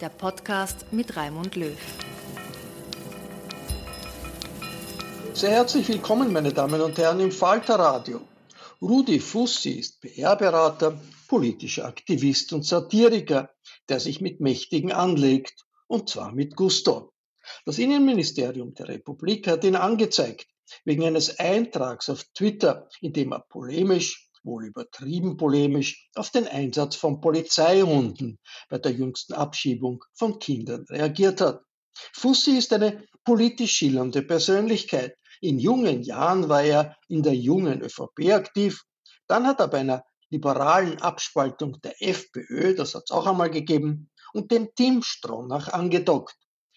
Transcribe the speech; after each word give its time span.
Der 0.00 0.08
Podcast 0.08 0.92
mit 0.92 1.16
Raimund 1.16 1.56
Löw. 1.56 1.78
Sehr 5.32 5.50
herzlich 5.50 5.88
willkommen, 5.88 6.32
meine 6.32 6.52
Damen 6.52 6.80
und 6.80 6.98
Herren, 6.98 7.20
im 7.20 7.32
Falter 7.32 7.76
Radio. 7.76 8.20
Rudi 8.82 9.20
Fussi 9.20 9.72
ist 9.72 10.00
PR-Berater, 10.00 11.00
politischer 11.28 11.86
Aktivist 11.86 12.52
und 12.52 12.64
Satiriker, 12.64 13.50
der 13.88 14.00
sich 14.00 14.20
mit 14.20 14.40
Mächtigen 14.40 14.92
anlegt, 14.92 15.64
und 15.86 16.08
zwar 16.08 16.32
mit 16.32 16.56
Gusto. 16.56 17.12
Das 17.64 17.78
Innenministerium 17.78 18.74
der 18.74 18.88
Republik 18.88 19.46
hat 19.48 19.64
ihn 19.64 19.76
angezeigt, 19.76 20.46
wegen 20.84 21.04
eines 21.04 21.38
Eintrags 21.38 22.08
auf 22.08 22.24
Twitter, 22.34 22.88
in 23.00 23.12
dem 23.12 23.32
er 23.32 23.40
polemisch 23.40 24.30
wohl 24.44 24.66
übertrieben 24.66 25.36
polemisch, 25.36 26.08
auf 26.14 26.30
den 26.30 26.46
Einsatz 26.46 26.96
von 26.96 27.20
Polizeihunden 27.20 28.38
bei 28.68 28.78
der 28.78 28.92
jüngsten 28.92 29.32
Abschiebung 29.32 30.04
von 30.12 30.38
Kindern 30.38 30.84
reagiert 30.88 31.40
hat. 31.40 31.62
Fussi 32.12 32.52
ist 32.52 32.72
eine 32.72 33.04
politisch 33.24 33.72
schillernde 33.72 34.22
Persönlichkeit. 34.22 35.16
In 35.40 35.58
jungen 35.58 36.02
Jahren 36.02 36.48
war 36.48 36.62
er 36.62 36.96
in 37.08 37.22
der 37.22 37.34
jungen 37.34 37.82
ÖVP 37.82 38.32
aktiv. 38.32 38.82
Dann 39.26 39.46
hat 39.46 39.60
er 39.60 39.68
bei 39.68 39.80
einer 39.80 40.04
liberalen 40.30 41.00
Abspaltung 41.00 41.80
der 41.82 41.94
FPÖ, 42.02 42.74
das 42.74 42.94
hat 42.94 43.04
es 43.04 43.10
auch 43.10 43.26
einmal 43.26 43.50
gegeben, 43.50 44.10
und 44.32 44.50
dem 44.50 44.74
Team 44.74 45.02
Stronach 45.02 45.68
angedockt. 45.68 46.36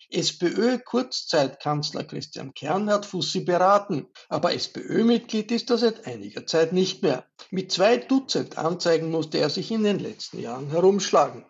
SPÖ-Kurzzeitkanzler 0.09 2.06
Christian 2.06 2.53
Kern 2.53 2.90
hat 2.90 3.06
Fussi 3.06 3.41
beraten, 3.41 4.07
aber 4.29 4.53
SPÖ-Mitglied 4.53 5.51
ist 5.51 5.69
er 5.69 5.78
seit 5.78 6.07
einiger 6.07 6.45
Zeit 6.45 6.72
nicht 6.72 7.03
mehr. 7.03 7.25
Mit 7.51 7.72
zwei 7.72 7.97
Dutzend 7.97 8.57
Anzeigen 8.57 9.12
musste 9.12 9.40
er 9.40 9.50
sich 9.50 9.69
in 9.72 9.84
den 9.84 10.00
letzten 10.00 10.40
Jahren 10.40 10.69
herumschlagen. 10.69 11.46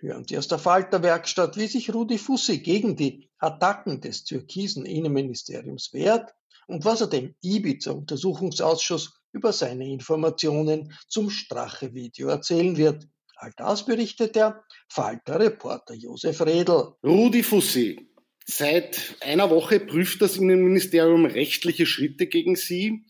Hören 0.00 0.26
Sie 0.26 0.38
aus 0.38 0.48
der 0.48 0.58
Falterwerkstatt, 0.58 1.56
wie 1.56 1.66
sich 1.66 1.92
Rudi 1.94 2.18
Fussi 2.18 2.58
gegen 2.58 2.96
die 2.96 3.30
Attacken 3.38 4.00
des 4.00 4.24
türkisen 4.24 4.86
Innenministeriums 4.86 5.92
wehrt 5.92 6.34
und 6.66 6.84
was 6.84 7.00
er 7.00 7.06
dem 7.06 7.34
Ibiza-Untersuchungsausschuss 7.42 9.20
über 9.32 9.52
seine 9.52 9.88
Informationen 9.88 10.92
zum 11.08 11.30
Strache-Video 11.30 12.28
erzählen 12.28 12.76
wird. 12.76 13.08
All 13.42 13.52
das 13.56 13.86
berichtet 13.86 14.36
der 14.36 14.62
Falter-Reporter 14.90 15.94
Josef 15.94 16.42
Redl. 16.42 16.92
Rudi 17.02 17.42
Fussi, 17.42 18.10
seit 18.44 19.16
einer 19.22 19.48
Woche 19.48 19.80
prüft 19.80 20.20
das 20.20 20.36
Innenministerium 20.36 21.24
rechtliche 21.24 21.86
Schritte 21.86 22.26
gegen 22.26 22.54
Sie. 22.54 23.06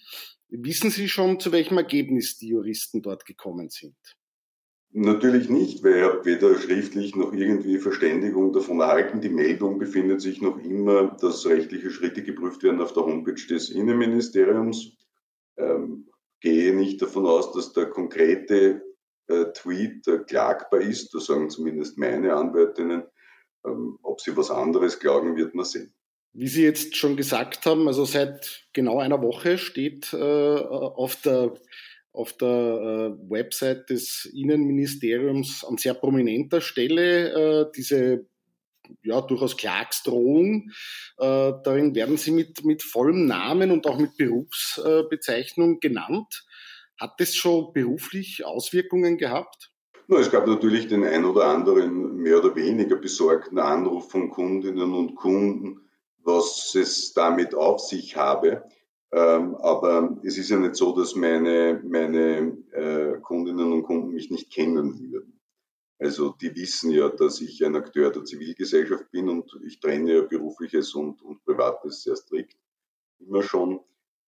Wissen 0.48 0.91
Sie 0.91 1.08
schon, 1.08 1.41
zu 1.41 1.50
welchem 1.50 1.78
Ergebnis 1.78 2.38
die 2.38 2.46
Juristen 2.46 3.02
dort 3.02 3.26
gekommen 3.26 3.70
sind? 3.70 3.96
Natürlich 4.92 5.48
nicht, 5.48 5.82
weil 5.82 5.96
ich 5.96 6.02
habe 6.04 6.24
weder 6.24 6.56
schriftlich 6.56 7.16
noch 7.16 7.32
irgendwie 7.32 7.78
Verständigung 7.78 8.52
davon 8.52 8.78
erhalten. 8.78 9.20
Die 9.20 9.30
Meldung 9.30 9.80
befindet 9.80 10.20
sich 10.20 10.41
noch 10.41 10.58
immer, 10.58 11.16
dass 11.20 11.44
rechtliche 11.44 11.91
Schritte 11.91 12.22
geprüft 12.22 12.62
werden 12.62 12.80
auf 12.80 12.92
der 12.92 13.02
Homepage 13.02 13.47
des 13.48 13.70
Innenministeriums. 13.70 14.97
Ähm, 15.56 16.08
gehe 16.41 16.72
nicht 16.72 17.02
davon 17.02 17.26
aus, 17.26 17.52
dass 17.52 17.72
der 17.72 17.86
konkrete 17.86 18.82
Tweet 19.52 20.06
äh, 20.08 20.18
klagbar 20.18 20.80
ist. 20.80 21.14
Das 21.14 21.26
sagen 21.26 21.50
zumindest 21.50 21.98
meine 21.98 22.34
Anwältinnen. 22.34 23.04
Ähm, 23.66 23.98
ob 24.02 24.20
sie 24.20 24.36
was 24.36 24.50
anderes 24.50 24.98
klagen, 24.98 25.36
wird 25.36 25.54
man 25.54 25.64
sehen. 25.64 25.92
Wie 26.32 26.48
Sie 26.48 26.62
jetzt 26.62 26.96
schon 26.96 27.16
gesagt 27.16 27.66
haben, 27.66 27.88
also 27.88 28.04
seit 28.04 28.64
genau 28.72 29.00
einer 29.00 29.20
Woche 29.20 29.58
steht 29.58 30.12
äh, 30.12 30.16
auf 30.16 31.16
der, 31.16 31.54
auf 32.12 32.32
der 32.34 32.48
äh, 32.48 33.30
Website 33.30 33.91
des 33.91 34.30
Innenministeriums 34.32 35.64
an 35.64 35.76
sehr 35.76 35.94
prominenter 35.94 36.60
Stelle 36.60 37.64
äh, 37.66 37.72
diese 37.74 38.26
ja, 39.02 39.20
durchaus 39.20 39.56
Klagsdrohung. 39.56 40.70
Äh, 41.18 41.52
darin 41.64 41.94
werden 41.94 42.16
Sie 42.16 42.30
mit, 42.30 42.64
mit 42.64 42.82
vollem 42.82 43.26
Namen 43.26 43.70
und 43.70 43.86
auch 43.86 43.98
mit 43.98 44.16
Berufsbezeichnung 44.16 45.80
genannt. 45.80 46.44
Hat 47.00 47.18
das 47.18 47.34
schon 47.34 47.72
beruflich 47.72 48.44
Auswirkungen 48.44 49.16
gehabt? 49.16 49.72
es 50.08 50.30
gab 50.30 50.46
natürlich 50.46 50.88
den 50.88 51.04
ein 51.04 51.24
oder 51.24 51.46
anderen 51.46 52.16
mehr 52.16 52.38
oder 52.38 52.54
weniger 52.56 52.96
besorgten 52.96 53.58
Anruf 53.58 54.10
von 54.10 54.28
Kundinnen 54.28 54.92
und 54.92 55.14
Kunden, 55.14 55.88
was 56.18 56.74
es 56.74 57.14
damit 57.14 57.54
auf 57.54 57.80
sich 57.80 58.16
habe. 58.16 58.64
Ähm, 59.12 59.54
aber 59.56 60.18
es 60.24 60.36
ist 60.36 60.50
ja 60.50 60.58
nicht 60.58 60.76
so, 60.76 60.94
dass 60.94 61.14
meine, 61.14 61.80
meine 61.84 62.58
äh, 62.72 63.20
Kundinnen 63.20 63.72
und 63.72 63.84
Kunden 63.84 64.12
mich 64.12 64.30
nicht 64.30 64.53
kennen 64.53 64.98
würden. 64.98 65.41
Also 65.98 66.30
die 66.30 66.54
wissen 66.56 66.91
ja, 66.91 67.08
dass 67.08 67.41
ich 67.41 67.64
ein 67.64 67.76
Akteur 67.76 68.10
der 68.10 68.24
Zivilgesellschaft 68.24 69.10
bin 69.10 69.28
und 69.28 69.58
ich 69.66 69.80
trenne 69.80 70.14
ja 70.14 70.22
berufliches 70.22 70.94
und, 70.94 71.22
und 71.22 71.44
privates 71.44 72.03
sehr 72.03 72.16
strikt 72.16 72.56
immer 73.20 73.42
schon. 73.42 73.80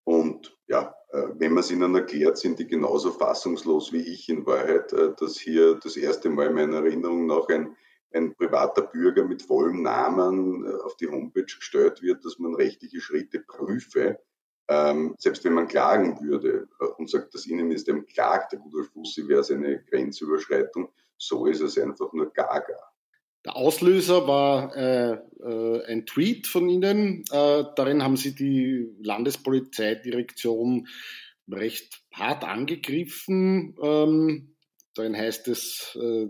Und 0.04 0.56
ja, 0.66 0.94
äh, 1.10 1.28
wenn 1.34 1.52
man 1.52 1.60
es 1.60 1.70
ihnen 1.70 1.94
erklärt, 1.94 2.38
sind 2.38 2.58
die 2.58 2.66
genauso 2.66 3.12
fassungslos 3.12 3.93
wie 3.93 4.00
ich 4.00 4.28
in 4.28 4.46
Wahrheit, 4.46 4.93
äh, 4.93 5.12
dass 5.16 5.38
hier 5.38 5.75
das 5.76 5.96
erste 5.96 6.31
Mal 6.31 6.49
in 6.49 6.54
meiner 6.54 6.78
Erinnerung 6.78 7.26
nach 7.26 7.49
ein, 7.49 7.76
ein 8.12 8.34
privater 8.34 8.82
Bürger 8.82 9.25
mit 9.25 9.43
vollem 9.43 9.82
Namen 9.82 10.66
äh, 10.66 10.75
auf 10.82 10.96
die 10.96 11.08
Homepage 11.08 11.44
gestellt 11.44 12.02
wird, 12.02 12.25
dass 12.25 12.38
man 12.38 12.54
rechtliche 12.54 13.00
Schritte 13.00 13.40
prüfe. 13.40 14.19
Ähm, 14.69 15.14
selbst 15.19 15.44
wenn 15.44 15.54
man 15.54 15.69
klagen 15.69 16.19
würde 16.20 16.69
und 16.96 17.10
sagt, 17.10 17.34
das 17.34 17.46
Innenministerium 17.46 18.06
klagt, 18.06 18.52
der 18.52 18.60
Rudolf 18.60 18.90
Fussi 18.93 19.26
wäre 19.28 19.40
es 19.40 19.50
eine 19.50 19.82
Grenzüberschreitung, 19.84 20.88
so 21.19 21.46
ist 21.46 21.60
es 21.60 21.76
einfach 21.78 22.12
nur 22.12 22.32
gaga. 22.32 22.91
Der 23.44 23.56
Auslöser 23.56 24.28
war 24.28 24.76
äh, 24.76 25.18
äh, 25.42 25.84
ein 25.86 26.06
Tweet 26.06 26.46
von 26.46 26.68
Ihnen. 26.68 27.24
Äh, 27.32 27.64
darin 27.74 28.02
haben 28.02 28.16
Sie 28.16 28.34
die 28.34 28.86
Landespolizeidirektion 29.02 30.86
recht 31.50 32.02
hart 32.12 32.44
angegriffen. 32.44 33.74
Ähm, 33.82 34.54
darin 34.94 35.16
heißt 35.16 35.48
es, 35.48 35.98
äh, 36.00 36.28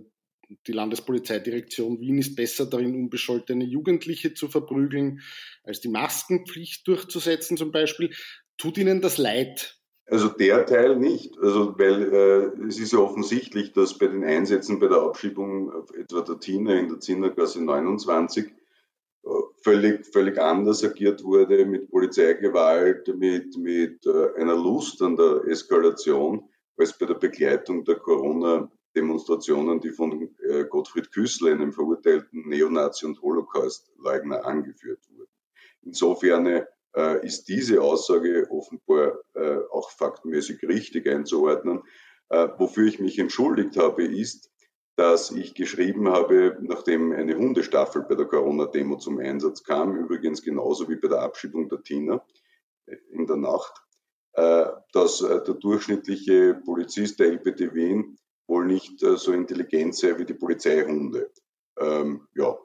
die 0.66 0.72
Landespolizeidirektion 0.72 2.00
Wien 2.00 2.18
ist 2.18 2.34
besser 2.34 2.66
darin, 2.66 2.94
unbescholtene 2.94 3.64
Jugendliche 3.64 4.34
zu 4.34 4.48
verprügeln, 4.48 5.20
als 5.64 5.80
die 5.80 5.88
Maskenpflicht 5.88 6.86
durchzusetzen 6.86 7.56
zum 7.56 7.72
Beispiel. 7.72 8.14
Tut 8.56 8.78
Ihnen 8.78 9.00
das 9.00 9.18
leid? 9.18 9.81
Also 10.12 10.28
der 10.28 10.66
Teil 10.66 10.96
nicht. 10.96 11.38
Also 11.38 11.78
weil 11.78 12.12
äh, 12.12 12.66
es 12.68 12.78
ist 12.78 12.92
ja 12.92 12.98
offensichtlich, 12.98 13.72
dass 13.72 13.96
bei 13.96 14.08
den 14.08 14.22
Einsätzen 14.24 14.78
bei 14.78 14.88
der 14.88 15.00
Abschiebung 15.00 15.72
etwa 15.94 16.20
der 16.20 16.38
Tina 16.38 16.74
in 16.74 16.90
der 16.90 17.00
Zinnergasse 17.00 17.64
29 17.64 18.44
äh, 18.44 19.28
völlig, 19.62 20.04
völlig 20.04 20.38
anders 20.38 20.84
agiert 20.84 21.24
wurde 21.24 21.64
mit 21.64 21.90
Polizeigewalt, 21.90 23.08
mit, 23.16 23.56
mit 23.56 24.04
äh, 24.04 24.34
einer 24.36 24.54
Lust 24.54 25.00
an 25.00 25.16
der 25.16 25.46
Eskalation, 25.46 26.46
als 26.76 26.98
bei 26.98 27.06
der 27.06 27.14
Begleitung 27.14 27.82
der 27.86 27.96
Corona-Demonstrationen, 27.96 29.80
die 29.80 29.92
von 29.92 30.28
äh, 30.46 30.64
Gottfried 30.64 31.10
Küssler, 31.10 31.52
einem 31.52 31.72
verurteilten 31.72 32.46
Neonazi 32.46 33.06
und 33.06 33.22
Holocaust-Leugner, 33.22 34.44
angeführt 34.44 35.00
wurden. 35.08 35.30
Insofern 35.80 36.66
äh, 36.96 37.24
ist 37.24 37.48
diese 37.48 37.82
Aussage 37.82 38.46
offenbar 38.50 39.18
äh, 39.34 39.58
auch 39.70 39.90
faktmäßig 39.90 40.62
richtig 40.62 41.08
einzuordnen. 41.08 41.82
Äh, 42.28 42.48
wofür 42.58 42.86
ich 42.86 42.98
mich 42.98 43.18
entschuldigt 43.18 43.76
habe, 43.76 44.04
ist, 44.04 44.52
dass 44.96 45.30
ich 45.30 45.54
geschrieben 45.54 46.08
habe, 46.08 46.58
nachdem 46.60 47.12
eine 47.12 47.36
Hundestaffel 47.36 48.02
bei 48.02 48.14
der 48.14 48.26
Corona-Demo 48.26 48.96
zum 48.96 49.18
Einsatz 49.18 49.62
kam, 49.64 49.96
übrigens 49.96 50.42
genauso 50.42 50.88
wie 50.88 50.96
bei 50.96 51.08
der 51.08 51.22
Abschiebung 51.22 51.68
der 51.68 51.82
Tina 51.82 52.24
äh, 52.86 52.96
in 53.10 53.26
der 53.26 53.36
Nacht, 53.36 53.72
äh, 54.34 54.66
dass 54.92 55.22
äh, 55.22 55.42
der 55.44 55.54
durchschnittliche 55.54 56.54
Polizist 56.64 57.20
der 57.20 57.32
LPT 57.32 57.74
Wien 57.74 58.18
wohl 58.46 58.66
nicht 58.66 58.98
so 58.98 59.32
intelligent 59.32 59.94
sei 59.96 60.18
wie 60.18 60.26
die 60.26 60.34
Polizeihunde. 60.34 61.30
Ähm, 61.78 62.28
ja, 62.34 62.58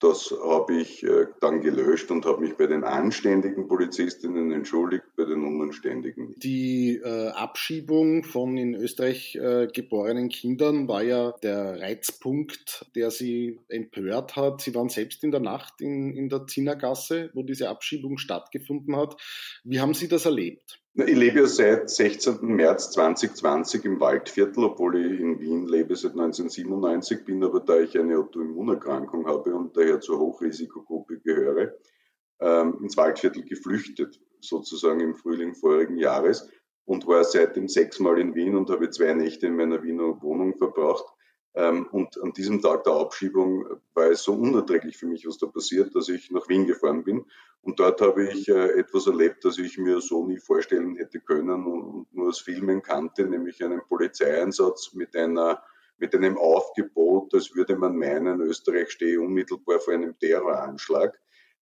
das 0.00 0.34
habe 0.44 0.80
ich 0.80 1.02
äh, 1.02 1.26
dann 1.40 1.62
gelöscht 1.62 2.10
und 2.10 2.26
habe 2.26 2.42
mich 2.42 2.56
bei 2.56 2.66
den 2.66 2.84
anständigen 2.84 3.66
Polizistinnen 3.66 4.52
entschuldigt, 4.52 5.04
bei 5.16 5.24
den 5.24 5.44
unanständigen. 5.44 6.34
Die 6.36 7.00
äh, 7.02 7.28
Abschiebung 7.28 8.22
von 8.22 8.58
in 8.58 8.74
Österreich 8.74 9.36
äh, 9.36 9.68
geborenen 9.72 10.28
Kindern 10.28 10.86
war 10.86 11.02
ja 11.02 11.32
der 11.42 11.80
Reizpunkt, 11.80 12.86
der 12.94 13.10
sie 13.10 13.58
empört 13.68 14.36
hat. 14.36 14.60
Sie 14.60 14.74
waren 14.74 14.90
selbst 14.90 15.24
in 15.24 15.30
der 15.30 15.40
Nacht 15.40 15.80
in, 15.80 16.12
in 16.12 16.28
der 16.28 16.46
Zinnergasse, 16.46 17.30
wo 17.32 17.42
diese 17.42 17.70
Abschiebung 17.70 18.18
stattgefunden 18.18 18.96
hat. 18.96 19.16
Wie 19.64 19.80
haben 19.80 19.94
Sie 19.94 20.08
das 20.08 20.26
erlebt? 20.26 20.80
Ich 20.98 21.14
lebe 21.14 21.40
ja 21.40 21.46
seit 21.46 21.90
16. 21.90 22.38
März 22.40 22.92
2020 22.92 23.84
im 23.84 24.00
Waldviertel, 24.00 24.64
obwohl 24.64 24.96
ich 24.96 25.20
in 25.20 25.38
Wien 25.40 25.66
lebe 25.66 25.94
seit 25.94 26.12
1997, 26.12 27.22
bin 27.22 27.44
aber, 27.44 27.60
da 27.60 27.78
ich 27.78 27.98
eine 27.98 28.16
Autoimmunerkrankung 28.16 29.26
habe 29.26 29.54
und 29.54 29.76
daher 29.76 30.00
zur 30.00 30.18
Hochrisikogruppe 30.18 31.18
gehöre, 31.18 31.74
ähm, 32.40 32.78
ins 32.80 32.96
Waldviertel 32.96 33.44
geflüchtet, 33.44 34.18
sozusagen 34.40 35.00
im 35.00 35.14
Frühling 35.14 35.54
vorigen 35.54 35.98
Jahres 35.98 36.48
und 36.86 37.06
war 37.06 37.24
seitdem 37.24 37.68
sechsmal 37.68 38.18
in 38.18 38.34
Wien 38.34 38.56
und 38.56 38.70
habe 38.70 38.88
zwei 38.88 39.12
Nächte 39.12 39.48
in 39.48 39.56
meiner 39.56 39.82
Wiener 39.82 40.22
Wohnung 40.22 40.56
verbracht 40.56 41.04
und 41.56 42.22
an 42.22 42.32
diesem 42.34 42.60
Tag 42.60 42.84
der 42.84 42.92
Abschiebung 42.92 43.66
war 43.94 44.10
es 44.10 44.22
so 44.22 44.34
unerträglich 44.34 44.98
für 44.98 45.06
mich, 45.06 45.26
was 45.26 45.38
da 45.38 45.46
passiert, 45.46 45.94
dass 45.94 46.10
ich 46.10 46.30
nach 46.30 46.48
Wien 46.48 46.66
gefahren 46.66 47.02
bin. 47.02 47.24
Und 47.62 47.80
dort 47.80 48.00
habe 48.02 48.28
ich 48.28 48.46
äh, 48.48 48.78
etwas 48.78 49.06
erlebt, 49.06 49.44
das 49.44 49.56
ich 49.58 49.78
mir 49.78 50.00
so 50.00 50.26
nie 50.26 50.38
vorstellen 50.38 50.96
hätte 50.96 51.18
können 51.18 51.64
und 51.64 52.06
nur 52.12 52.28
aus 52.28 52.40
Filmen 52.40 52.82
kannte, 52.82 53.24
nämlich 53.26 53.64
einen 53.64 53.80
Polizeieinsatz 53.88 54.92
mit 54.92 55.16
einer 55.16 55.62
mit 55.98 56.14
einem 56.14 56.36
Aufgebot, 56.36 57.32
als 57.34 57.54
würde 57.54 57.76
man 57.76 57.96
meinen, 57.96 58.40
Österreich 58.42 58.90
stehe 58.90 59.20
unmittelbar 59.20 59.80
vor 59.80 59.94
einem 59.94 60.18
Terroranschlag, 60.18 61.18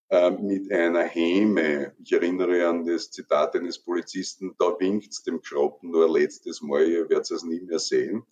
äh, 0.08 0.30
mit 0.30 0.70
einer 0.72 1.04
Häme. 1.04 1.94
Ich 2.02 2.12
erinnere 2.12 2.68
an 2.68 2.84
das 2.84 3.10
Zitat 3.10 3.54
eines 3.54 3.78
Polizisten, 3.78 4.54
da 4.58 4.76
winkt's 4.78 5.22
dem 5.22 5.40
Geschrotten 5.40 5.90
nur 5.90 6.10
letztes 6.10 6.62
Mal, 6.62 6.88
ihr 6.88 7.08
werdet 7.08 7.30
es 7.30 7.44
nie 7.44 7.60
mehr 7.60 7.78
sehen. 7.78 8.24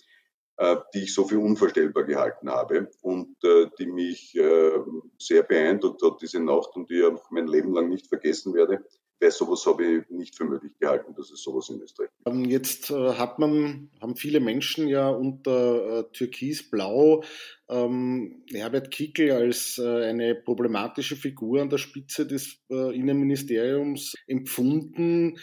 Äh, 0.58 0.76
die 0.94 1.04
ich 1.04 1.14
so 1.14 1.24
für 1.24 1.38
unvorstellbar 1.38 2.04
gehalten 2.04 2.50
habe 2.50 2.90
und 3.00 3.42
äh, 3.42 3.68
die 3.78 3.86
mich 3.86 4.36
äh, 4.36 4.72
sehr 5.18 5.44
beeindruckt 5.44 6.02
hat 6.02 6.20
diese 6.20 6.40
Nacht 6.40 6.76
und 6.76 6.90
die 6.90 6.98
ich 6.98 7.04
auch 7.04 7.30
mein 7.30 7.46
Leben 7.46 7.72
lang 7.72 7.88
nicht 7.88 8.06
vergessen 8.06 8.52
werde. 8.52 8.84
Weil 9.18 9.30
sowas 9.30 9.64
habe 9.64 9.84
ich 9.84 10.10
nicht 10.10 10.36
für 10.36 10.44
möglich 10.44 10.72
gehalten, 10.78 11.14
dass 11.14 11.30
es 11.30 11.42
sowas 11.42 11.70
in 11.70 11.80
Österreich 11.80 12.10
gibt. 12.10 12.28
Ähm, 12.28 12.44
jetzt 12.44 12.90
hat 12.90 13.38
man, 13.38 13.90
haben 14.02 14.14
viele 14.14 14.40
Menschen 14.40 14.88
ja 14.88 15.08
unter 15.08 16.00
äh, 16.00 16.04
Türkisblau 16.12 17.24
ähm, 17.70 18.44
Herbert 18.52 18.90
Kickel 18.90 19.30
als 19.32 19.78
äh, 19.78 20.04
eine 20.04 20.34
problematische 20.34 21.16
Figur 21.16 21.62
an 21.62 21.70
der 21.70 21.78
Spitze 21.78 22.26
des 22.26 22.58
äh, 22.70 22.94
Innenministeriums 22.94 24.14
empfunden. 24.26 25.38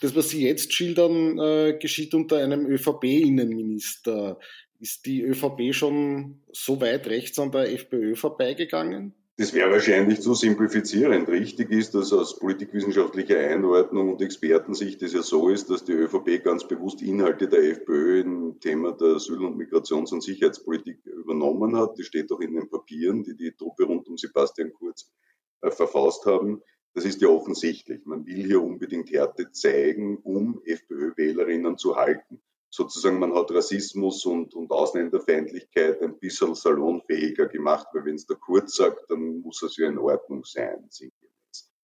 Das, 0.00 0.14
was 0.14 0.28
Sie 0.30 0.44
jetzt 0.46 0.72
schildern, 0.72 1.38
äh, 1.38 1.78
geschieht 1.80 2.14
unter 2.14 2.38
einem 2.38 2.66
ÖVP-Innenminister. 2.66 4.38
Ist 4.80 5.06
die 5.06 5.22
ÖVP 5.22 5.74
schon 5.74 6.42
so 6.52 6.80
weit 6.80 7.08
rechts 7.08 7.38
an 7.38 7.50
der 7.50 7.72
FPÖ 7.72 8.14
vorbeigegangen? 8.14 9.14
Das 9.38 9.54
wäre 9.54 9.70
wahrscheinlich 9.70 10.20
zu 10.20 10.34
simplifizierend. 10.34 11.28
Richtig 11.28 11.70
ist, 11.70 11.94
dass 11.94 12.12
aus 12.12 12.40
politikwissenschaftlicher 12.40 13.38
Einordnung 13.38 14.12
und 14.12 14.20
Expertensicht 14.20 15.00
es 15.02 15.12
ja 15.12 15.22
so 15.22 15.48
ist, 15.48 15.70
dass 15.70 15.84
die 15.84 15.92
ÖVP 15.92 16.42
ganz 16.42 16.66
bewusst 16.66 17.02
Inhalte 17.02 17.48
der 17.48 17.62
FPÖ 17.62 18.20
im 18.22 18.58
Thema 18.58 18.92
der 18.92 19.14
Asyl- 19.14 19.44
und 19.44 19.56
Migrations- 19.56 20.12
und 20.12 20.24
Sicherheitspolitik 20.24 21.06
übernommen 21.06 21.76
hat. 21.76 21.96
Das 21.96 22.06
steht 22.06 22.32
auch 22.32 22.40
in 22.40 22.54
den 22.54 22.68
Papieren, 22.68 23.22
die 23.22 23.36
die 23.36 23.52
Truppe 23.52 23.84
rund 23.84 24.08
um 24.08 24.16
Sebastian 24.16 24.72
Kurz 24.72 25.12
äh, 25.60 25.70
verfasst 25.70 26.26
haben. 26.26 26.60
Das 26.98 27.04
ist 27.04 27.22
ja 27.22 27.28
offensichtlich. 27.28 28.04
Man 28.06 28.26
will 28.26 28.44
hier 28.44 28.60
unbedingt 28.60 29.12
Härte 29.12 29.52
zeigen, 29.52 30.16
um 30.16 30.60
FPÖ-Wählerinnen 30.64 31.78
zu 31.78 31.94
halten. 31.94 32.42
Sozusagen, 32.70 33.20
man 33.20 33.36
hat 33.36 33.52
Rassismus 33.52 34.26
und, 34.26 34.52
und 34.56 34.72
Ausländerfeindlichkeit 34.72 36.02
ein 36.02 36.18
bisschen 36.18 36.56
salonfähiger 36.56 37.46
gemacht, 37.46 37.86
weil 37.92 38.04
wenn 38.04 38.16
es 38.16 38.26
der 38.26 38.34
Kurz 38.34 38.74
sagt, 38.74 39.08
dann 39.10 39.42
muss 39.42 39.62
es 39.62 39.76
ja 39.76 39.86
in 39.86 39.96
Ordnung 39.96 40.42
sein. 40.44 40.88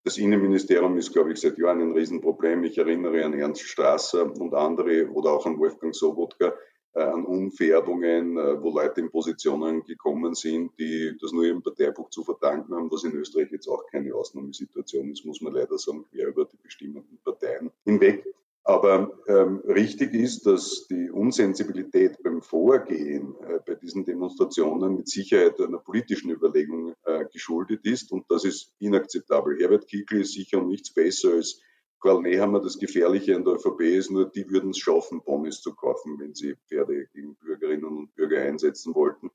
Das 0.02 0.18
Innenministerium 0.18 0.98
ist, 0.98 1.12
glaube 1.12 1.32
ich, 1.32 1.40
seit 1.40 1.58
Jahren 1.58 1.80
ein 1.80 1.92
Riesenproblem. 1.92 2.64
Ich 2.64 2.76
erinnere 2.76 3.24
an 3.24 3.34
Ernst 3.34 3.62
Strasser 3.62 4.24
und 4.24 4.52
andere 4.52 5.08
oder 5.12 5.30
auch 5.30 5.46
an 5.46 5.60
Wolfgang 5.60 5.94
Sobotka, 5.94 6.54
an 6.94 7.24
Umfärbungen, 7.24 8.36
äh, 8.38 8.62
wo 8.62 8.70
Leute 8.70 9.00
in 9.00 9.10
Positionen 9.10 9.84
gekommen 9.84 10.34
sind, 10.34 10.78
die 10.78 11.16
das 11.20 11.32
nur 11.32 11.44
ihrem 11.44 11.62
Parteibuch 11.62 12.10
zu 12.10 12.22
verdanken 12.22 12.74
haben, 12.74 12.90
was 12.90 13.04
in 13.04 13.12
Österreich 13.12 13.50
jetzt 13.50 13.68
auch 13.68 13.84
keine 13.90 14.14
Ausnahmesituation 14.14 15.10
ist, 15.10 15.24
muss 15.24 15.40
man 15.40 15.54
leider 15.54 15.76
sagen, 15.78 16.04
quer 16.10 16.28
über 16.28 16.44
die 16.44 16.56
bestimmenden 16.56 17.18
Parteien 17.24 17.70
hinweg. 17.84 18.24
Aber 18.66 19.12
ähm, 19.28 19.60
richtig 19.68 20.14
ist, 20.14 20.46
dass 20.46 20.86
die 20.88 21.10
Unsensibilität 21.10 22.22
beim 22.22 22.40
Vorgehen 22.40 23.34
äh, 23.46 23.58
bei 23.66 23.74
diesen 23.74 24.06
Demonstrationen 24.06 24.96
mit 24.96 25.08
Sicherheit 25.08 25.60
einer 25.60 25.78
politischen 25.78 26.30
Überlegung 26.30 26.94
äh, 27.04 27.26
geschuldet 27.30 27.84
ist 27.84 28.10
und 28.10 28.24
das 28.30 28.46
ist 28.46 28.72
inakzeptabel. 28.78 29.58
Herbert 29.58 29.86
Kickl 29.86 30.22
ist 30.22 30.32
sicher 30.32 30.62
um 30.62 30.68
nichts 30.68 30.94
besser 30.94 31.32
als 31.32 31.60
Karl 32.04 32.20
Nehammer, 32.20 32.60
das 32.60 32.78
Gefährliche 32.78 33.34
an 33.34 33.46
der 33.46 33.54
ÖVP 33.54 33.80
ist 33.80 34.10
nur, 34.10 34.26
die 34.30 34.46
würden 34.50 34.70
es 34.70 34.78
schaffen, 34.78 35.22
Ponys 35.22 35.62
zu 35.62 35.74
kaufen, 35.74 36.20
wenn 36.20 36.34
sie 36.34 36.54
Pferde 36.68 37.06
gegen 37.14 37.34
Bürgerinnen 37.36 37.86
und 37.86 38.14
Bürger 38.14 38.42
einsetzen 38.42 38.94
wollten. 38.94 39.30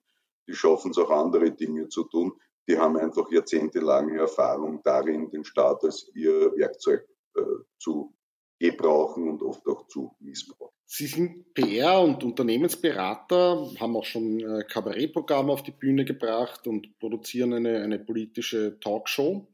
Die 0.48 0.54
schaffen 0.54 0.92
es 0.92 1.00
auch 1.00 1.10
andere 1.10 1.50
Dinge 1.50 1.90
zu 1.90 2.04
tun. 2.04 2.34
Die 2.68 2.78
haben 2.78 2.96
einfach 2.96 3.32
jahrzehntelange 3.32 4.20
Erfahrung 4.20 4.82
darin, 4.84 5.32
den 5.32 5.46
Staat 5.46 5.84
als 5.84 6.12
ihr 6.14 6.56
Werkzeug 6.56 7.08
äh, 7.36 7.42
zu 7.80 8.14
gebrauchen 8.60 9.28
und 9.28 9.42
oft 9.42 9.66
auch 9.68 9.88
zu 9.88 10.16
missbrauchen. 10.20 10.76
Sie 10.86 11.08
sind 11.08 11.56
PR- 11.56 12.04
und 12.04 12.24
Unternehmensberater, 12.24 13.68
haben 13.80 13.98
auch 13.98 14.06
schon 14.06 14.42
äh, 14.42 14.64
Kabarettprogramme 14.64 15.52
auf 15.52 15.64
die 15.64 15.72
Bühne 15.72 16.06
gebracht 16.06 16.68
und 16.68 17.00
produzieren 17.00 17.54
eine, 17.54 17.82
eine 17.82 17.98
politische 17.98 18.80
Talkshow. 18.80 19.48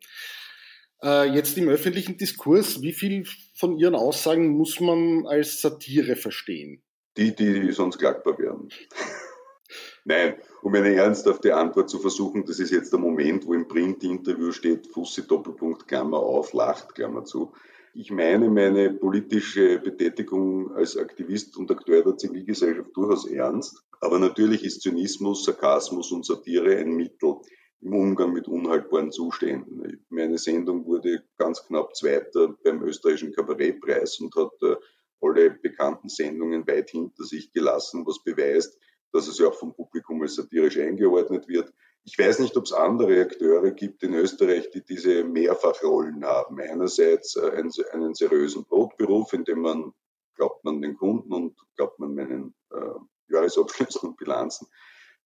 Äh, 1.03 1.33
jetzt 1.33 1.57
im 1.57 1.69
öffentlichen 1.69 2.17
Diskurs, 2.17 2.81
wie 2.81 2.93
viel 2.93 3.25
von 3.55 3.77
Ihren 3.77 3.95
Aussagen 3.95 4.49
muss 4.49 4.79
man 4.79 5.27
als 5.27 5.61
Satire 5.61 6.15
verstehen? 6.15 6.81
Die, 7.17 7.35
die 7.35 7.71
sonst 7.71 7.97
klagbar 7.97 8.37
werden. 8.37 8.69
Nein, 10.05 10.35
um 10.61 10.73
eine 10.75 10.93
ernsthafte 10.93 11.55
Antwort 11.55 11.89
zu 11.89 11.99
versuchen, 11.99 12.45
das 12.45 12.59
ist 12.59 12.71
jetzt 12.71 12.93
der 12.93 12.99
Moment, 12.99 13.45
wo 13.47 13.53
im 13.53 13.67
Print-Interview 13.67 14.51
steht, 14.51 14.87
Fussi 14.87 15.25
Doppelpunkt, 15.25 15.87
Klammer 15.87 16.19
auf, 16.19 16.53
lacht, 16.53 16.93
Klammer 16.93 17.25
zu. 17.25 17.53
Ich 17.93 18.11
meine 18.11 18.49
meine 18.49 18.93
politische 18.93 19.79
Betätigung 19.79 20.75
als 20.75 20.97
Aktivist 20.97 21.57
und 21.57 21.71
Akteur 21.71 22.03
der 22.03 22.17
Zivilgesellschaft 22.17 22.89
durchaus 22.93 23.25
ernst. 23.25 23.83
Aber 24.01 24.19
natürlich 24.19 24.63
ist 24.63 24.81
Zynismus, 24.81 25.45
Sarkasmus 25.45 26.11
und 26.11 26.25
Satire 26.25 26.77
ein 26.77 26.95
Mittel 26.95 27.37
im 27.81 27.93
Umgang 27.93 28.33
mit 28.33 28.47
unhaltbaren 28.47 29.11
Zuständen. 29.11 30.03
Meine 30.09 30.37
Sendung 30.37 30.85
wurde 30.85 31.23
ganz 31.37 31.65
knapp 31.65 31.95
Zweiter 31.95 32.55
beim 32.63 32.81
österreichischen 32.83 33.33
Kabarettpreis 33.33 34.19
und 34.19 34.35
hat 34.35 34.53
äh, 34.61 34.75
alle 35.21 35.51
bekannten 35.51 36.09
Sendungen 36.09 36.67
weit 36.67 36.89
hinter 36.89 37.23
sich 37.23 37.51
gelassen, 37.51 38.05
was 38.05 38.23
beweist, 38.23 38.79
dass 39.11 39.27
es 39.27 39.39
ja 39.39 39.47
auch 39.47 39.53
vom 39.53 39.73
Publikum 39.73 40.21
als 40.21 40.35
satirisch 40.35 40.77
eingeordnet 40.77 41.47
wird. 41.47 41.71
Ich 42.03 42.19
weiß 42.19 42.39
nicht, 42.39 42.55
ob 42.57 42.65
es 42.65 42.73
andere 42.73 43.21
Akteure 43.21 43.71
gibt 43.71 44.03
in 44.03 44.13
Österreich, 44.13 44.69
die 44.69 44.83
diese 44.83 45.23
Mehrfachrollen 45.23 46.23
haben. 46.23 46.59
Einerseits 46.59 47.35
äh, 47.35 47.51
einen, 47.51 48.13
seriösen 48.13 48.65
Brotberuf, 48.65 49.33
in 49.33 49.43
dem 49.43 49.61
man 49.61 49.93
glaubt 50.35 50.63
man 50.63 50.81
den 50.81 50.95
Kunden 50.95 51.33
und 51.33 51.55
glaubt 51.75 51.97
man 51.99 52.13
meinen 52.13 52.53
äh, 52.71 53.33
Jahresabschlüssen 53.33 54.09
und 54.09 54.17
Bilanzen 54.17 54.67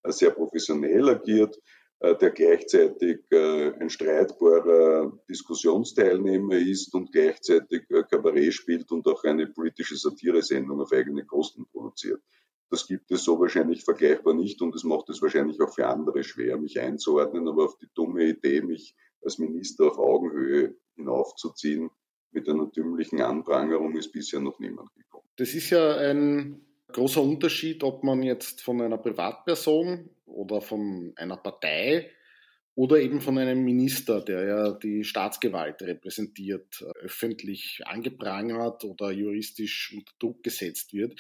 äh, 0.04 0.12
sehr 0.12 0.32
professionell 0.32 1.10
agiert, 1.10 1.60
der 2.02 2.32
gleichzeitig 2.32 3.20
äh, 3.30 3.74
ein 3.74 3.90
streitbarer 3.90 5.20
Diskussionsteilnehmer 5.30 6.56
ist 6.56 6.94
und 6.94 7.12
gleichzeitig 7.12 7.90
äh, 7.90 8.04
Kabarett 8.04 8.54
spielt 8.54 8.92
und 8.92 9.06
auch 9.08 9.24
eine 9.26 9.48
politische 9.48 9.98
Satiresendung 9.98 10.80
auf 10.80 10.94
eigene 10.94 11.26
Kosten 11.26 11.66
produziert. 11.68 12.22
Das 12.70 12.88
gibt 12.88 13.12
es 13.12 13.24
so 13.24 13.40
wahrscheinlich 13.40 13.84
vergleichbar 13.84 14.34
nicht 14.34 14.62
und 14.62 14.76
es 14.76 14.84
macht 14.84 15.10
es 15.10 15.22
wahrscheinlich 15.22 15.60
auch 15.60 15.74
für 15.74 15.88
andere 15.88 16.24
schwer, 16.24 16.58
mich 16.58 16.80
einzuordnen. 16.80 17.48
Aber 17.48 17.66
auf 17.66 17.78
die 17.78 17.90
dumme 17.94 18.24
Idee, 18.26 18.62
mich 18.62 18.96
als 19.22 19.38
Minister 19.38 19.88
auf 19.88 19.98
Augenhöhe 19.98 20.78
hinaufzuziehen 20.96 21.90
mit 22.32 22.48
einer 22.48 22.68
dümmlichen 22.68 23.22
Anprangerung, 23.22 23.98
ist 23.98 24.12
bisher 24.12 24.40
noch 24.40 24.60
niemand 24.60 24.94
gekommen. 24.94 25.28
Das 25.36 25.54
ist 25.54 25.70
ja 25.72 25.98
ein 25.98 26.69
großer 26.92 27.22
Unterschied, 27.22 27.84
ob 27.84 28.04
man 28.04 28.24
jetzt 28.24 28.62
von 28.62 28.82
einer 28.82 28.98
Privatperson 28.98 30.10
oder 30.26 30.62
von 30.62 31.14
einer 31.16 31.38
Partei 31.38 32.12
oder 32.76 33.02
eben 33.02 33.20
von 33.20 33.38
einem 33.38 33.64
Minister, 33.64 34.22
der 34.22 34.46
ja 34.46 34.72
die 34.72 35.04
Staatsgewalt 35.04 35.82
repräsentiert, 35.82 36.82
öffentlich 37.02 37.82
angeprangert 37.86 38.86
oder 38.86 39.12
juristisch 39.12 39.94
unter 39.94 40.14
Druck 40.18 40.44
gesetzt 40.44 40.94
wird. 40.94 41.20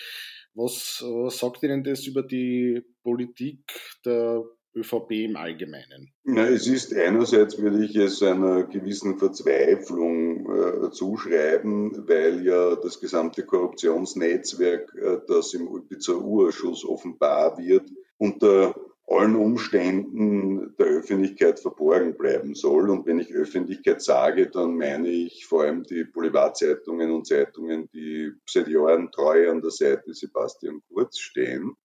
Was, 0.53 1.03
sagt 1.29 1.63
Ihnen 1.63 1.83
das 1.83 2.05
über 2.07 2.23
die 2.23 2.81
Politik 3.03 3.73
der 4.05 4.43
ÖVP 4.75 5.11
im 5.11 5.35
Allgemeinen? 5.35 6.13
Na, 6.23 6.47
es 6.47 6.67
ist 6.67 6.93
einerseits, 6.95 7.57
würde 7.57 7.83
ich 7.83 7.95
es 7.95 8.21
einer 8.21 8.63
gewissen 8.63 9.17
Verzweiflung 9.17 10.28
äh, 10.59 10.91
zuschreiben, 10.91 12.07
weil 12.07 12.45
ja 12.45 12.75
das 12.75 12.99
gesamte 12.99 13.43
Korruptionsnetzwerk, 13.45 14.93
äh, 14.95 15.19
das 15.27 15.53
im 15.53 15.67
Ulpitzer 15.67 16.19
Urschuss 16.19 16.85
offenbar 16.85 17.57
wird, 17.57 17.89
unter 18.17 18.75
allen 19.07 19.35
Umständen 19.35 20.75
der 20.77 20.85
Öffentlichkeit 20.85 21.59
verborgen 21.59 22.15
bleiben 22.15 22.53
soll. 22.53 22.89
Und 22.89 23.05
wenn 23.07 23.19
ich 23.19 23.33
Öffentlichkeit 23.33 24.01
sage, 24.01 24.49
dann 24.49 24.77
meine 24.77 25.09
ich 25.09 25.45
vor 25.45 25.63
allem 25.63 25.83
die 25.83 26.03
Boulevardzeitungen 26.03 27.11
und 27.11 27.25
Zeitungen, 27.25 27.89
die 27.91 28.31
seit 28.47 28.67
Jahren 28.67 29.11
treu 29.11 29.49
an 29.49 29.61
der 29.61 29.71
Seite 29.71 30.13
Sebastian 30.13 30.81
Kurz 30.91 31.17
stehen. 31.17 31.75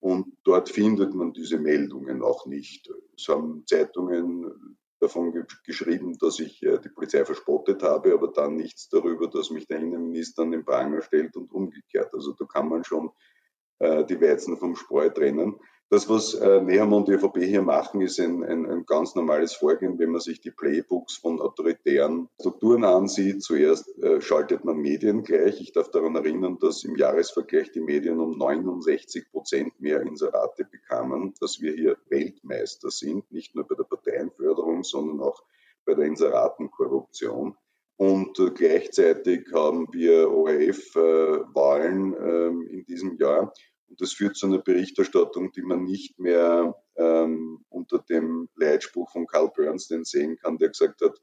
Und 0.00 0.36
dort 0.44 0.70
findet 0.70 1.14
man 1.14 1.32
diese 1.32 1.58
Meldungen 1.58 2.22
auch 2.22 2.46
nicht. 2.46 2.90
Es 3.16 3.28
haben 3.28 3.64
Zeitungen 3.66 4.78
davon 5.02 5.46
geschrieben, 5.64 6.16
dass 6.18 6.38
ich 6.38 6.62
äh, 6.62 6.78
die 6.78 6.88
Polizei 6.88 7.24
verspottet 7.24 7.82
habe, 7.82 8.14
aber 8.14 8.28
dann 8.28 8.56
nichts 8.56 8.88
darüber, 8.88 9.28
dass 9.28 9.50
mich 9.50 9.66
der 9.66 9.78
Innenminister 9.78 10.42
an 10.42 10.52
den 10.52 10.64
Pranger 10.64 11.02
stellt 11.02 11.36
und 11.36 11.52
umgekehrt. 11.52 12.14
Also 12.14 12.32
da 12.32 12.44
kann 12.44 12.68
man 12.68 12.84
schon 12.84 13.10
äh, 13.80 14.04
die 14.04 14.20
Weizen 14.20 14.56
vom 14.56 14.76
Spreu 14.76 15.10
trennen. 15.10 15.56
Das, 15.92 16.08
was 16.08 16.32
äh, 16.32 16.62
Neham 16.62 16.94
und 16.94 17.06
die 17.06 17.12
ÖVP 17.12 17.36
hier 17.42 17.60
machen, 17.60 18.00
ist 18.00 18.18
ein, 18.18 18.42
ein, 18.42 18.64
ein, 18.64 18.86
ganz 18.86 19.14
normales 19.14 19.52
Vorgehen, 19.52 19.98
wenn 19.98 20.08
man 20.08 20.22
sich 20.22 20.40
die 20.40 20.50
Playbooks 20.50 21.16
von 21.16 21.38
autoritären 21.38 22.30
Strukturen 22.40 22.82
ansieht. 22.82 23.42
Zuerst 23.42 23.98
äh, 23.98 24.22
schaltet 24.22 24.64
man 24.64 24.78
Medien 24.78 25.22
gleich. 25.22 25.60
Ich 25.60 25.72
darf 25.72 25.90
daran 25.90 26.16
erinnern, 26.16 26.56
dass 26.58 26.82
im 26.84 26.96
Jahresvergleich 26.96 27.72
die 27.72 27.82
Medien 27.82 28.20
um 28.20 28.38
69 28.38 29.30
Prozent 29.30 29.78
mehr 29.82 30.00
Inserate 30.00 30.64
bekamen, 30.64 31.34
dass 31.40 31.60
wir 31.60 31.74
hier 31.74 31.98
Weltmeister 32.08 32.90
sind, 32.90 33.30
nicht 33.30 33.54
nur 33.54 33.68
bei 33.68 33.74
der 33.74 33.84
Parteienförderung, 33.84 34.84
sondern 34.84 35.20
auch 35.20 35.42
bei 35.84 35.92
der 35.92 36.06
Inseratenkorruption. 36.06 37.54
Und 37.98 38.38
äh, 38.38 38.50
gleichzeitig 38.50 39.52
haben 39.52 39.88
wir 39.92 40.30
ORF-Wahlen 40.30 42.14
äh, 42.14 42.46
ähm, 42.46 42.62
in 42.62 42.86
diesem 42.86 43.18
Jahr 43.18 43.52
und 43.92 44.00
das 44.00 44.14
führt 44.14 44.36
zu 44.36 44.46
einer 44.46 44.58
Berichterstattung, 44.58 45.52
die 45.52 45.60
man 45.60 45.84
nicht 45.84 46.18
mehr 46.18 46.74
ähm, 46.96 47.62
unter 47.68 47.98
dem 47.98 48.48
Leitspruch 48.54 49.10
von 49.12 49.26
Carl 49.26 49.52
Bernstein 49.54 50.04
sehen 50.04 50.38
kann, 50.38 50.56
der 50.56 50.70
gesagt 50.70 51.02
hat, 51.02 51.20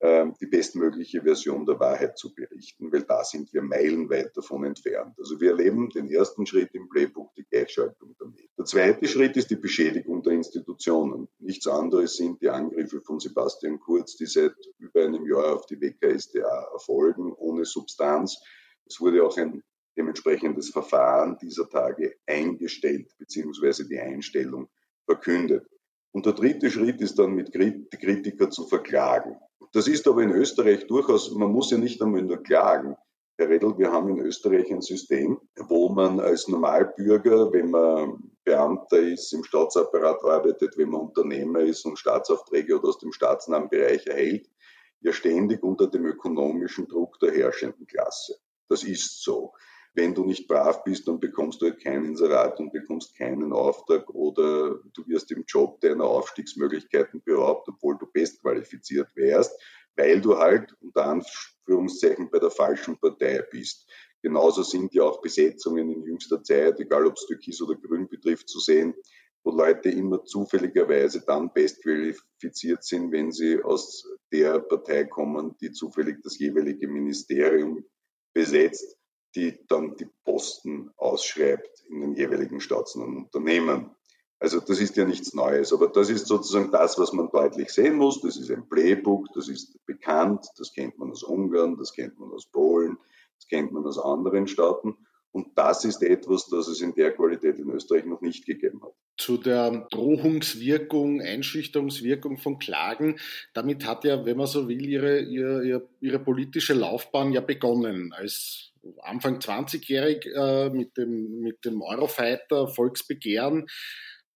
ähm, 0.00 0.34
die 0.40 0.46
bestmögliche 0.46 1.22
Version 1.22 1.64
der 1.66 1.78
Wahrheit 1.78 2.18
zu 2.18 2.34
berichten, 2.34 2.90
weil 2.92 3.02
da 3.02 3.22
sind 3.22 3.52
wir 3.52 3.62
meilenweit 3.62 4.36
davon 4.36 4.64
entfernt. 4.64 5.14
Also 5.20 5.40
wir 5.40 5.50
erleben 5.50 5.88
den 5.90 6.10
ersten 6.10 6.46
Schritt 6.46 6.74
im 6.74 6.88
Playbook, 6.88 7.32
die 7.36 7.44
Gleichschaltung 7.44 8.16
Medien. 8.18 8.48
Der 8.58 8.64
zweite 8.64 9.06
Schritt 9.06 9.36
ist 9.36 9.50
die 9.50 9.56
Beschädigung 9.56 10.24
der 10.24 10.32
Institutionen. 10.32 11.28
Nichts 11.38 11.68
anderes 11.68 12.16
sind 12.16 12.42
die 12.42 12.48
Angriffe 12.48 13.00
von 13.02 13.20
Sebastian 13.20 13.78
Kurz, 13.78 14.16
die 14.16 14.26
seit 14.26 14.56
über 14.78 15.04
einem 15.04 15.24
Jahr 15.26 15.54
auf 15.54 15.66
die 15.66 15.80
WKSDA 15.80 16.70
erfolgen, 16.72 17.32
ohne 17.34 17.64
Substanz. 17.64 18.42
Es 18.84 19.00
wurde 19.00 19.24
auch 19.24 19.36
ein 19.36 19.62
dementsprechendes 20.00 20.70
Verfahren 20.70 21.36
dieser 21.42 21.68
Tage 21.68 22.16
eingestellt 22.26 23.12
beziehungsweise 23.18 23.86
die 23.86 23.98
Einstellung 23.98 24.68
verkündet. 25.04 25.66
Und 26.12 26.26
der 26.26 26.32
dritte 26.32 26.70
Schritt 26.70 27.00
ist 27.00 27.18
dann 27.18 27.34
mit 27.34 27.52
Kritiker 27.52 28.50
zu 28.50 28.66
verklagen. 28.66 29.36
Das 29.72 29.86
ist 29.86 30.08
aber 30.08 30.22
in 30.22 30.32
Österreich 30.32 30.86
durchaus, 30.86 31.32
man 31.32 31.52
muss 31.52 31.70
ja 31.70 31.78
nicht 31.78 32.02
einmal 32.02 32.22
nur 32.22 32.42
klagen. 32.42 32.96
Herr 33.36 33.48
Redl, 33.48 33.78
wir 33.78 33.92
haben 33.92 34.08
in 34.10 34.20
Österreich 34.20 34.70
ein 34.70 34.82
System, 34.82 35.38
wo 35.56 35.88
man 35.90 36.18
als 36.18 36.48
Normalbürger, 36.48 37.52
wenn 37.52 37.70
man 37.70 38.18
Beamter 38.44 38.98
ist, 38.98 39.32
im 39.32 39.44
Staatsapparat 39.44 40.24
arbeitet, 40.24 40.76
wenn 40.76 40.90
man 40.90 41.02
Unternehmer 41.02 41.60
ist 41.60 41.84
und 41.84 41.98
Staatsaufträge 41.98 42.78
oder 42.78 42.88
aus 42.88 42.98
dem 42.98 43.12
staatsnahen 43.12 43.68
Bereich 43.68 44.06
erhält, 44.06 44.50
ja 45.00 45.12
ständig 45.12 45.62
unter 45.62 45.86
dem 45.86 46.04
ökonomischen 46.04 46.88
Druck 46.88 47.18
der 47.20 47.32
herrschenden 47.32 47.86
Klasse. 47.86 48.36
Das 48.68 48.84
ist 48.84 49.22
so. 49.22 49.52
Wenn 49.94 50.14
du 50.14 50.24
nicht 50.24 50.46
brav 50.46 50.84
bist, 50.84 51.08
dann 51.08 51.18
bekommst 51.18 51.60
du 51.60 51.66
halt 51.66 51.82
kein 51.82 52.04
Inserat 52.04 52.60
und 52.60 52.72
bekommst 52.72 53.16
keinen 53.16 53.52
Auftrag 53.52 54.08
oder 54.10 54.78
du 54.94 55.06
wirst 55.06 55.32
im 55.32 55.44
Job 55.46 55.80
deiner 55.80 56.04
Aufstiegsmöglichkeiten 56.04 57.22
beraubt, 57.24 57.68
obwohl 57.68 57.98
du 57.98 58.06
bestqualifiziert 58.06 59.08
wärst, 59.16 59.52
weil 59.96 60.20
du 60.20 60.38
halt 60.38 60.72
unter 60.80 61.06
Anführungszeichen 61.06 62.30
bei 62.30 62.38
der 62.38 62.52
falschen 62.52 62.98
Partei 62.98 63.42
bist. 63.50 63.90
Genauso 64.22 64.62
sind 64.62 64.94
ja 64.94 65.02
auch 65.02 65.20
Besetzungen 65.22 65.90
in 65.90 66.04
jüngster 66.04 66.42
Zeit, 66.42 66.78
egal 66.78 67.06
ob 67.06 67.16
es 67.16 67.26
Türkis 67.26 67.60
oder 67.60 67.74
Grün 67.74 68.08
betrifft, 68.08 68.48
zu 68.48 68.60
sehen, 68.60 68.94
wo 69.42 69.50
Leute 69.50 69.88
immer 69.88 70.22
zufälligerweise 70.24 71.24
dann 71.26 71.52
bestqualifiziert 71.52 72.84
sind, 72.84 73.10
wenn 73.10 73.32
sie 73.32 73.60
aus 73.62 74.06
der 74.30 74.60
Partei 74.60 75.04
kommen, 75.04 75.56
die 75.60 75.72
zufällig 75.72 76.22
das 76.22 76.38
jeweilige 76.38 76.86
Ministerium 76.86 77.84
besetzt 78.34 78.99
die 79.34 79.58
dann 79.68 79.96
die 79.96 80.08
Posten 80.24 80.90
ausschreibt 80.96 81.84
in 81.88 82.00
den 82.00 82.14
jeweiligen 82.14 82.60
staatlichen 82.60 83.16
Unternehmen. 83.16 83.90
Also 84.38 84.60
das 84.60 84.80
ist 84.80 84.96
ja 84.96 85.04
nichts 85.04 85.34
Neues, 85.34 85.72
aber 85.72 85.88
das 85.88 86.08
ist 86.08 86.26
sozusagen 86.26 86.70
das, 86.72 86.98
was 86.98 87.12
man 87.12 87.30
deutlich 87.30 87.70
sehen 87.70 87.96
muss. 87.96 88.22
Das 88.22 88.38
ist 88.38 88.50
ein 88.50 88.68
Playbook, 88.68 89.26
das 89.34 89.48
ist 89.48 89.84
bekannt, 89.84 90.46
das 90.56 90.72
kennt 90.72 90.98
man 90.98 91.10
aus 91.10 91.22
Ungarn, 91.22 91.76
das 91.76 91.92
kennt 91.92 92.18
man 92.18 92.30
aus 92.32 92.46
Polen, 92.46 92.96
das 93.36 93.48
kennt 93.48 93.72
man 93.72 93.86
aus 93.86 93.98
anderen 93.98 94.48
Staaten. 94.48 94.96
Und 95.32 95.56
das 95.56 95.84
ist 95.84 96.02
etwas, 96.02 96.48
das 96.48 96.66
es 96.66 96.80
in 96.80 96.94
der 96.94 97.12
Qualität 97.12 97.58
in 97.58 97.70
Österreich 97.70 98.04
noch 98.04 98.20
nicht 98.20 98.46
gegeben 98.46 98.82
hat. 98.82 98.92
Zu 99.16 99.36
der 99.36 99.86
Drohungswirkung, 99.90 101.20
Einschüchterungswirkung 101.20 102.38
von 102.38 102.58
Klagen, 102.58 103.16
damit 103.54 103.86
hat 103.86 104.04
ja, 104.04 104.24
wenn 104.24 104.36
man 104.36 104.46
so 104.46 104.68
will, 104.68 104.84
ihre, 104.84 105.20
ihre, 105.20 105.88
ihre 106.00 106.18
politische 106.18 106.74
Laufbahn 106.74 107.32
ja 107.32 107.40
begonnen. 107.40 108.12
Als 108.12 108.72
Anfang 109.02 109.38
20-jährig 109.38 110.26
äh, 110.34 110.70
mit, 110.70 110.96
dem, 110.96 111.40
mit 111.40 111.64
dem 111.64 111.82
Eurofighter 111.82 112.66
Volksbegehren 112.66 113.66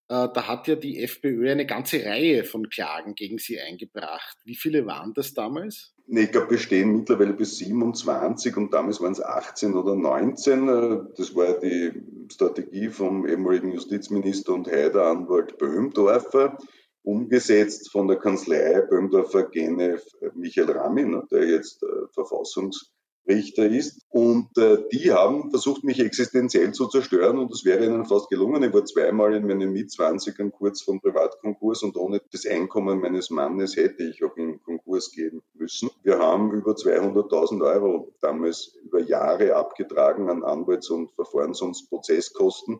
da 0.07 0.47
hat 0.47 0.67
ja 0.67 0.75
die 0.75 1.01
FPÖ 1.03 1.51
eine 1.51 1.65
ganze 1.65 2.03
Reihe 2.05 2.43
von 2.43 2.69
Klagen 2.69 3.15
gegen 3.15 3.39
sie 3.39 3.59
eingebracht. 3.59 4.37
Wie 4.43 4.55
viele 4.55 4.85
waren 4.85 5.13
das 5.13 5.33
damals? 5.33 5.93
Ich 6.07 6.31
glaube, 6.31 6.51
wir 6.51 6.57
stehen 6.59 6.97
mittlerweile 6.97 7.33
bis 7.33 7.57
27 7.57 8.55
und 8.57 8.73
damals 8.73 9.01
waren 9.01 9.13
es 9.13 9.23
18 9.23 9.73
oder 9.73 9.95
19. 9.95 10.67
Äh, 10.67 10.97
das 11.17 11.35
war 11.35 11.59
die 11.59 11.93
Strategie 12.31 12.89
vom 12.89 13.27
ehemaligen 13.27 13.71
Justizminister 13.71 14.53
und 14.53 14.67
Heideranwalt 14.67 15.57
Böhmdorfer, 15.57 16.57
umgesetzt 17.01 17.91
von 17.91 18.07
der 18.07 18.17
Kanzlei 18.17 18.81
Böhmdorfer 18.81 19.49
Gene 19.49 19.99
Michael 20.35 20.71
Ramin, 20.71 21.23
der 21.31 21.47
jetzt 21.47 21.83
Verfassungs 22.13 22.91
Richter 23.27 23.65
ist. 23.65 24.01
Und 24.09 24.57
äh, 24.57 24.83
die 24.91 25.11
haben 25.11 25.49
versucht, 25.49 25.83
mich 25.83 25.99
existenziell 25.99 26.71
zu 26.73 26.87
zerstören 26.87 27.37
und 27.39 27.51
das 27.51 27.65
wäre 27.65 27.85
ihnen 27.85 28.05
fast 28.05 28.29
gelungen. 28.29 28.63
Ich 28.63 28.73
war 28.73 28.85
zweimal 28.85 29.33
in 29.35 29.47
meinen 29.47 29.71
Mitzwanzigern 29.71 30.51
kurz 30.51 30.81
vom 30.81 31.01
Privatkonkurs 31.01 31.83
und 31.83 31.97
ohne 31.97 32.21
das 32.31 32.45
Einkommen 32.45 32.99
meines 32.99 33.29
Mannes 33.29 33.75
hätte 33.75 34.03
ich 34.03 34.23
auch 34.23 34.37
in 34.37 34.61
Konkurs 34.61 35.11
gehen 35.11 35.41
müssen. 35.53 35.89
Wir 36.03 36.19
haben 36.19 36.51
über 36.51 36.73
200.000 36.73 37.65
Euro 37.65 38.13
damals 38.21 38.75
über 38.83 38.99
Jahre 38.99 39.55
abgetragen 39.55 40.29
an 40.29 40.43
Anwalts- 40.43 40.89
und 40.89 41.11
Verfahrens- 41.11 41.61
und 41.61 41.77
Prozesskosten. 41.89 42.79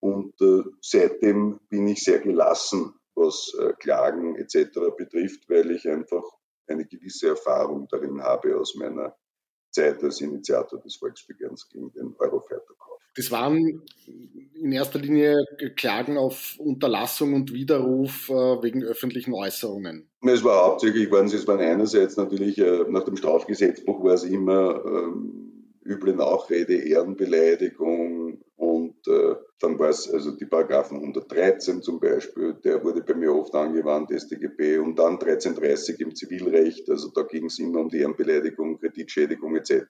Und 0.00 0.40
äh, 0.40 0.62
seitdem 0.80 1.60
bin 1.68 1.86
ich 1.88 2.02
sehr 2.02 2.20
gelassen, 2.20 2.94
was 3.14 3.52
äh, 3.58 3.74
Klagen 3.78 4.36
etc. 4.36 4.78
betrifft, 4.96 5.48
weil 5.48 5.70
ich 5.72 5.86
einfach 5.88 6.22
eine 6.66 6.86
gewisse 6.86 7.28
Erfahrung 7.28 7.88
darin 7.90 8.22
habe 8.22 8.58
aus 8.58 8.74
meiner 8.76 9.14
Zeit 9.70 10.02
als 10.02 10.20
Initiator 10.20 10.80
des 10.80 10.96
Volksbegehrens 10.96 11.68
gegen 11.68 11.92
den 11.92 12.14
Eurofighter-Kauf. 12.18 13.00
Das 13.16 13.30
waren 13.30 13.82
in 14.54 14.72
erster 14.72 14.98
Linie 14.98 15.36
Klagen 15.76 16.16
auf 16.16 16.56
Unterlassung 16.58 17.34
und 17.34 17.52
Widerruf 17.52 18.28
äh, 18.28 18.32
wegen 18.62 18.84
öffentlichen 18.84 19.34
Äußerungen. 19.34 20.08
Es 20.22 20.44
war 20.44 20.66
hauptsächlich, 20.66 21.10
waren 21.10 21.26
es 21.26 21.46
waren 21.46 21.60
einerseits 21.60 22.16
natürlich 22.16 22.58
äh, 22.58 22.84
nach 22.88 23.04
dem 23.04 23.16
Strafgesetzbuch 23.16 24.04
war 24.04 24.14
es 24.14 24.24
immer 24.24 24.84
ähm, 24.84 25.50
üble 25.84 26.14
Nachrede, 26.14 26.76
Ehrenbeleidigung, 26.76 28.38
und 28.56 29.08
äh, 29.08 29.36
dann 29.58 29.78
war 29.78 29.88
es 29.88 30.12
also 30.12 30.32
die 30.32 30.44
Paragraphen 30.44 30.98
113 30.98 31.80
zum 31.80 31.98
Beispiel, 31.98 32.54
der 32.62 32.84
wurde 32.84 33.00
bei 33.00 33.14
mir 33.14 33.34
oft 33.34 33.54
angewandt, 33.54 34.10
StGB, 34.12 34.78
und 34.78 34.98
dann 34.98 35.14
1330 35.14 35.98
im 36.00 36.14
Zivilrecht, 36.14 36.90
also 36.90 37.10
da 37.14 37.22
ging 37.22 37.46
es 37.46 37.58
immer 37.58 37.80
um 37.80 37.88
die 37.88 38.00
Ehrenbeleidigung, 38.00 38.78
Kreditschädigung 38.90 39.56
etc. 39.56 39.84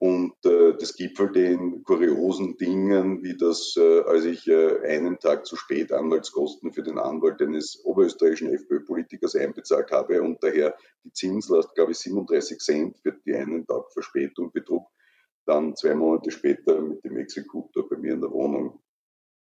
Und 0.00 0.34
äh, 0.44 0.74
das 0.78 0.94
gipfelte 0.94 1.40
in 1.40 1.82
kuriosen 1.82 2.56
Dingen, 2.56 3.22
wie 3.24 3.36
das, 3.36 3.74
äh, 3.76 4.00
als 4.02 4.24
ich 4.24 4.46
äh, 4.46 4.80
einen 4.86 5.18
Tag 5.18 5.44
zu 5.44 5.56
spät 5.56 5.92
Anwaltskosten 5.92 6.72
für 6.72 6.84
den 6.84 6.98
Anwalt 6.98 7.42
eines 7.42 7.84
oberösterreichischen 7.84 8.54
FPÖ-Politikers 8.54 9.34
einbezahlt 9.34 9.90
habe 9.90 10.22
und 10.22 10.42
daher 10.42 10.76
die 11.02 11.12
Zinslast, 11.12 11.74
glaube 11.74 11.92
ich, 11.92 11.98
37 11.98 12.58
Cent 12.58 12.98
für 12.98 13.12
die 13.12 13.34
einen 13.34 13.66
Tag 13.66 13.92
Verspätung 13.92 14.52
betrug 14.52 14.86
dann 15.48 15.74
zwei 15.74 15.94
Monate 15.94 16.30
später 16.30 16.80
mit 16.80 17.02
dem 17.04 17.16
Exekutor 17.16 17.88
bei 17.88 17.96
mir 17.96 18.12
in 18.12 18.20
der 18.20 18.30
Wohnung 18.30 18.80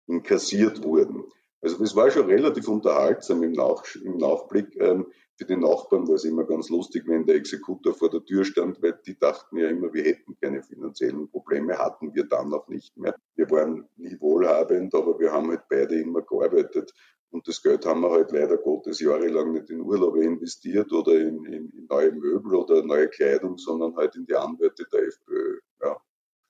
inkassiert 0.07 0.81
wurden. 0.83 1.25
Also 1.61 1.77
das 1.79 1.95
war 1.95 2.09
schon 2.09 2.27
relativ 2.27 2.67
unterhaltsam 2.69 3.43
im, 3.43 3.51
Nach 3.51 3.83
im 3.95 4.17
Nachblick. 4.17 4.75
Ähm, 4.79 5.07
für 5.37 5.45
die 5.45 5.55
Nachbarn 5.55 6.07
war 6.07 6.15
es 6.15 6.25
immer 6.25 6.45
ganz 6.45 6.69
lustig, 6.69 7.03
wenn 7.05 7.25
der 7.25 7.35
Exekutor 7.35 7.93
vor 7.93 8.09
der 8.09 8.25
Tür 8.25 8.43
stand, 8.43 8.81
weil 8.81 8.99
die 9.05 9.17
dachten 9.17 9.57
ja 9.57 9.69
immer, 9.69 9.93
wir 9.93 10.03
hätten 10.03 10.35
keine 10.41 10.63
finanziellen 10.63 11.29
Probleme, 11.29 11.77
hatten 11.77 12.13
wir 12.15 12.23
dann 12.23 12.49
noch 12.49 12.67
nicht 12.67 12.97
mehr. 12.97 13.15
Wir 13.35 13.49
waren 13.51 13.87
nie 13.97 14.19
wohlhabend, 14.19 14.95
aber 14.95 15.19
wir 15.19 15.31
haben 15.31 15.49
halt 15.49 15.61
beide 15.69 16.01
immer 16.01 16.23
gearbeitet. 16.23 16.91
Und 17.29 17.47
das 17.47 17.61
Geld 17.61 17.85
haben 17.85 18.01
wir 18.01 18.11
halt 18.11 18.31
leider 18.31 18.57
Gottes 18.57 18.99
jahrelang 18.99 19.51
nicht 19.51 19.69
in 19.69 19.81
Urlaube 19.81 20.23
investiert 20.23 20.91
oder 20.91 21.13
in, 21.19 21.45
in, 21.45 21.69
in 21.69 21.85
neue 21.87 22.13
Möbel 22.13 22.55
oder 22.55 22.83
neue 22.83 23.07
Kleidung, 23.09 23.57
sondern 23.57 23.95
halt 23.95 24.15
in 24.15 24.25
die 24.25 24.35
Anwälte 24.35 24.85
der 24.91 25.03
FPÖ. 25.03 25.59
Ja. 25.83 25.97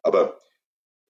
Aber 0.03 0.39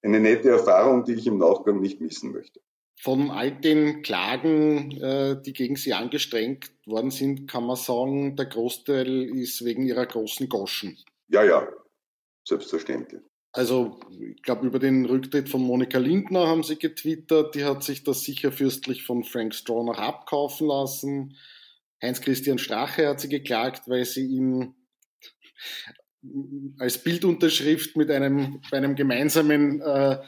eine 0.02 0.20
nette 0.20 0.50
Erfahrung, 0.50 1.04
die 1.04 1.14
ich 1.14 1.28
im 1.28 1.38
Nachgang 1.38 1.80
nicht 1.80 2.02
missen 2.02 2.32
möchte. 2.32 2.60
Von 3.00 3.30
all 3.30 3.52
den 3.52 4.02
Klagen, 4.02 4.92
äh, 5.00 5.42
die 5.42 5.54
gegen 5.54 5.76
Sie 5.76 5.94
angestrengt 5.94 6.72
worden 6.86 7.12
sind, 7.12 7.48
kann 7.48 7.66
man 7.66 7.76
sagen, 7.76 8.36
der 8.36 8.48
Großteil 8.48 9.24
ist 9.24 9.64
wegen 9.64 9.86
Ihrer 9.86 10.06
großen 10.06 10.50
Goschen. 10.50 10.98
Ja, 11.28 11.44
ja, 11.44 11.68
selbstverständlich. 12.44 13.22
Also, 13.52 14.00
ich 14.10 14.42
glaube, 14.42 14.68
über 14.68 14.80
den 14.80 15.06
Rücktritt 15.06 15.50
von 15.50 15.62
Monika 15.62 16.00
Lindner 16.00 16.48
haben 16.48 16.64
Sie 16.64 16.78
getwittert. 16.78 17.56
Die 17.56 17.66
hat 17.66 17.84
sich 17.84 18.04
das 18.04 18.22
sicher 18.22 18.52
fürstlich 18.52 19.04
von 19.04 19.24
Frank 19.24 19.54
Straw 19.54 19.84
noch 19.84 20.00
abkaufen 20.00 20.68
lassen. 20.68 21.38
Heinz-Christian 22.02 22.60
Strache 22.60 23.08
hat 23.08 23.20
sie 23.20 23.30
geklagt, 23.30 23.84
weil 23.88 24.06
sie 24.06 24.26
ihn 24.26 24.76
als 26.78 27.04
Bildunterschrift 27.04 27.96
mit 27.96 28.12
einem, 28.12 28.62
bei 28.70 28.78
einem 28.78 28.96
gemeinsamen 28.96 29.82
äh, 29.82 30.20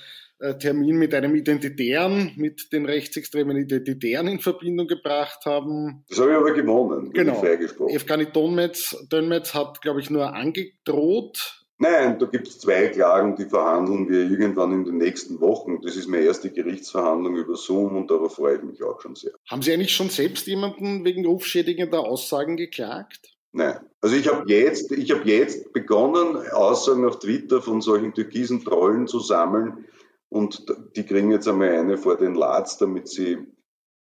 Termin 0.60 0.97
mit 0.97 1.13
einem 1.13 1.36
Identitären, 1.36 2.32
mit 2.38 2.71
den 2.71 2.86
rechtsextremen 2.86 3.58
Identitären 3.58 4.28
in 4.28 4.39
Verbindung 4.39 4.88
gebracht 4.88 5.45
haben. 5.45 6.06
Das 6.08 6.19
habe 6.19 6.32
ich 6.32 6.38
aber 6.38 6.54
gewonnen, 6.54 7.12
genau. 7.12 7.43
Evgeny 7.43 8.28
Dönmetz 8.32 9.54
hat, 9.54 9.82
glaube 9.82 9.99
ich, 9.99 10.10
nur 10.10 10.34
angedroht. 10.34 11.60
Nein, 11.82 12.19
da 12.19 12.25
gibt 12.25 12.47
es 12.47 12.60
zwei 12.60 12.89
Klagen, 12.89 13.38
die 13.38 13.45
verhandeln 13.45 14.10
wir 14.10 14.30
irgendwann 14.30 14.73
in 14.73 14.84
den 14.84 14.97
nächsten 14.97 15.39
Wochen. 15.39 15.82
Das 15.82 15.95
ist 15.95 16.08
meine 16.08 16.25
erste 16.25 16.49
Gerichtsverhandlung 16.49 17.38
über 17.38 17.56
Zoom 17.56 17.95
und 17.95 18.12
darauf 18.12 18.36
freue 18.36 18.58
ich 18.58 18.63
mich 18.63 18.84
auch 18.84 18.99
schon 19.02 19.15
sehr. 19.15 19.32
Haben 19.49 19.62
Sie 19.62 19.71
eigentlich 19.71 19.95
schon 19.95 20.10
selbst 20.10 20.45
jemanden 20.47 21.06
wegen 21.06 21.25
rufschädigender 21.25 21.99
Aussagen 22.02 22.58
geklagt? 22.58 23.32
Nein. 23.54 23.80
Also 24.02 24.17
ich 24.17 24.28
habe 24.28 24.43
jetzt, 24.52 24.91
ich 24.91 25.12
habe 25.12 25.28
jetzt 25.30 25.71
begonnen, 25.71 26.38
Aussagen 26.52 27.06
auf 27.06 27.19
Twitter 27.19 27.62
von 27.62 27.80
solchen 27.80 28.13
türkisen 28.13 28.63
Trollen 28.63 29.08
zu 29.08 29.19
sammeln 29.19 29.86
und 30.29 30.65
die 30.95 31.05
kriegen 31.05 31.31
jetzt 31.31 31.47
einmal 31.47 31.71
eine 31.71 31.97
vor 31.97 32.17
den 32.17 32.35
Latz, 32.35 32.77
damit 32.77 33.07
sie 33.07 33.37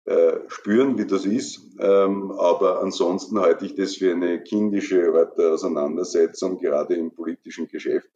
äh, 0.05 0.39
spüren, 0.47 0.97
wie 0.97 1.05
das 1.05 1.25
ist. 1.25 1.59
Ähm, 1.79 2.31
aber 2.31 2.81
ansonsten 2.81 3.39
halte 3.39 3.65
ich 3.65 3.75
das 3.75 3.95
für 3.95 4.11
eine 4.11 4.41
kindische 4.41 5.13
Art 5.13 5.37
der 5.37 5.53
Auseinandersetzung, 5.53 6.59
gerade 6.59 6.95
im 6.95 7.13
politischen 7.13 7.67
Geschäft, 7.67 8.09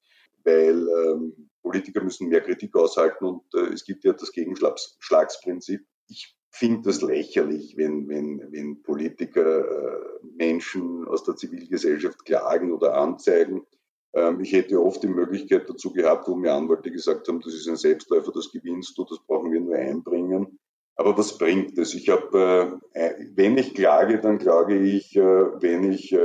weil 0.44 0.88
ähm, 0.88 1.50
Politiker 1.62 2.02
müssen 2.04 2.30
mehr 2.30 2.42
Kritik 2.42 2.76
aushalten 2.76 3.26
und 3.26 3.44
äh, 3.54 3.74
es 3.74 3.84
gibt 3.84 4.04
ja 4.04 4.14
das 4.14 4.32
Gegenschlagsprinzip. 4.32 5.86
Ich 6.08 6.36
finde 6.50 6.82
das 6.84 7.02
lächerlich, 7.02 7.78
wenn, 7.78 8.08
wenn, 8.08 8.52
wenn 8.52 8.82
Politiker 8.84 9.66
äh, 9.66 10.00
Menschen 10.36 11.08
aus 11.08 11.24
der 11.24 11.36
Zivilgesellschaft 11.36 12.26
klagen 12.26 12.72
oder 12.72 12.96
anzeigen. 12.96 13.66
Ähm, 14.14 14.42
ich 14.42 14.52
hätte 14.54 14.82
oft 14.82 15.04
die 15.04 15.08
Möglichkeit 15.08 15.70
dazu 15.70 15.92
gehabt, 15.92 16.28
wo 16.28 16.36
mir 16.36 16.54
Anwälte 16.54 16.92
gesagt 16.92 17.28
haben, 17.28 17.42
das 17.42 17.54
ist 17.54 17.68
ein 17.68 17.78
Selbstläufer, 17.78 18.32
das 18.34 18.52
gewinnst 18.52 18.98
du, 18.98 19.06
das 19.06 19.20
brauchen 19.26 19.52
wir 19.52 19.62
nur 19.62 19.76
einbringen. 19.76 20.60
Aber 20.96 21.18
was 21.18 21.38
bringt 21.38 21.78
es? 21.78 21.94
Ich 21.94 22.10
habe, 22.10 22.80
äh, 22.94 23.26
wenn 23.34 23.58
ich 23.58 23.74
klage, 23.74 24.20
dann 24.20 24.38
klage 24.38 24.78
ich, 24.78 25.16
äh, 25.16 25.22
wenn 25.22 25.92
ich, 25.92 26.12
äh, 26.12 26.18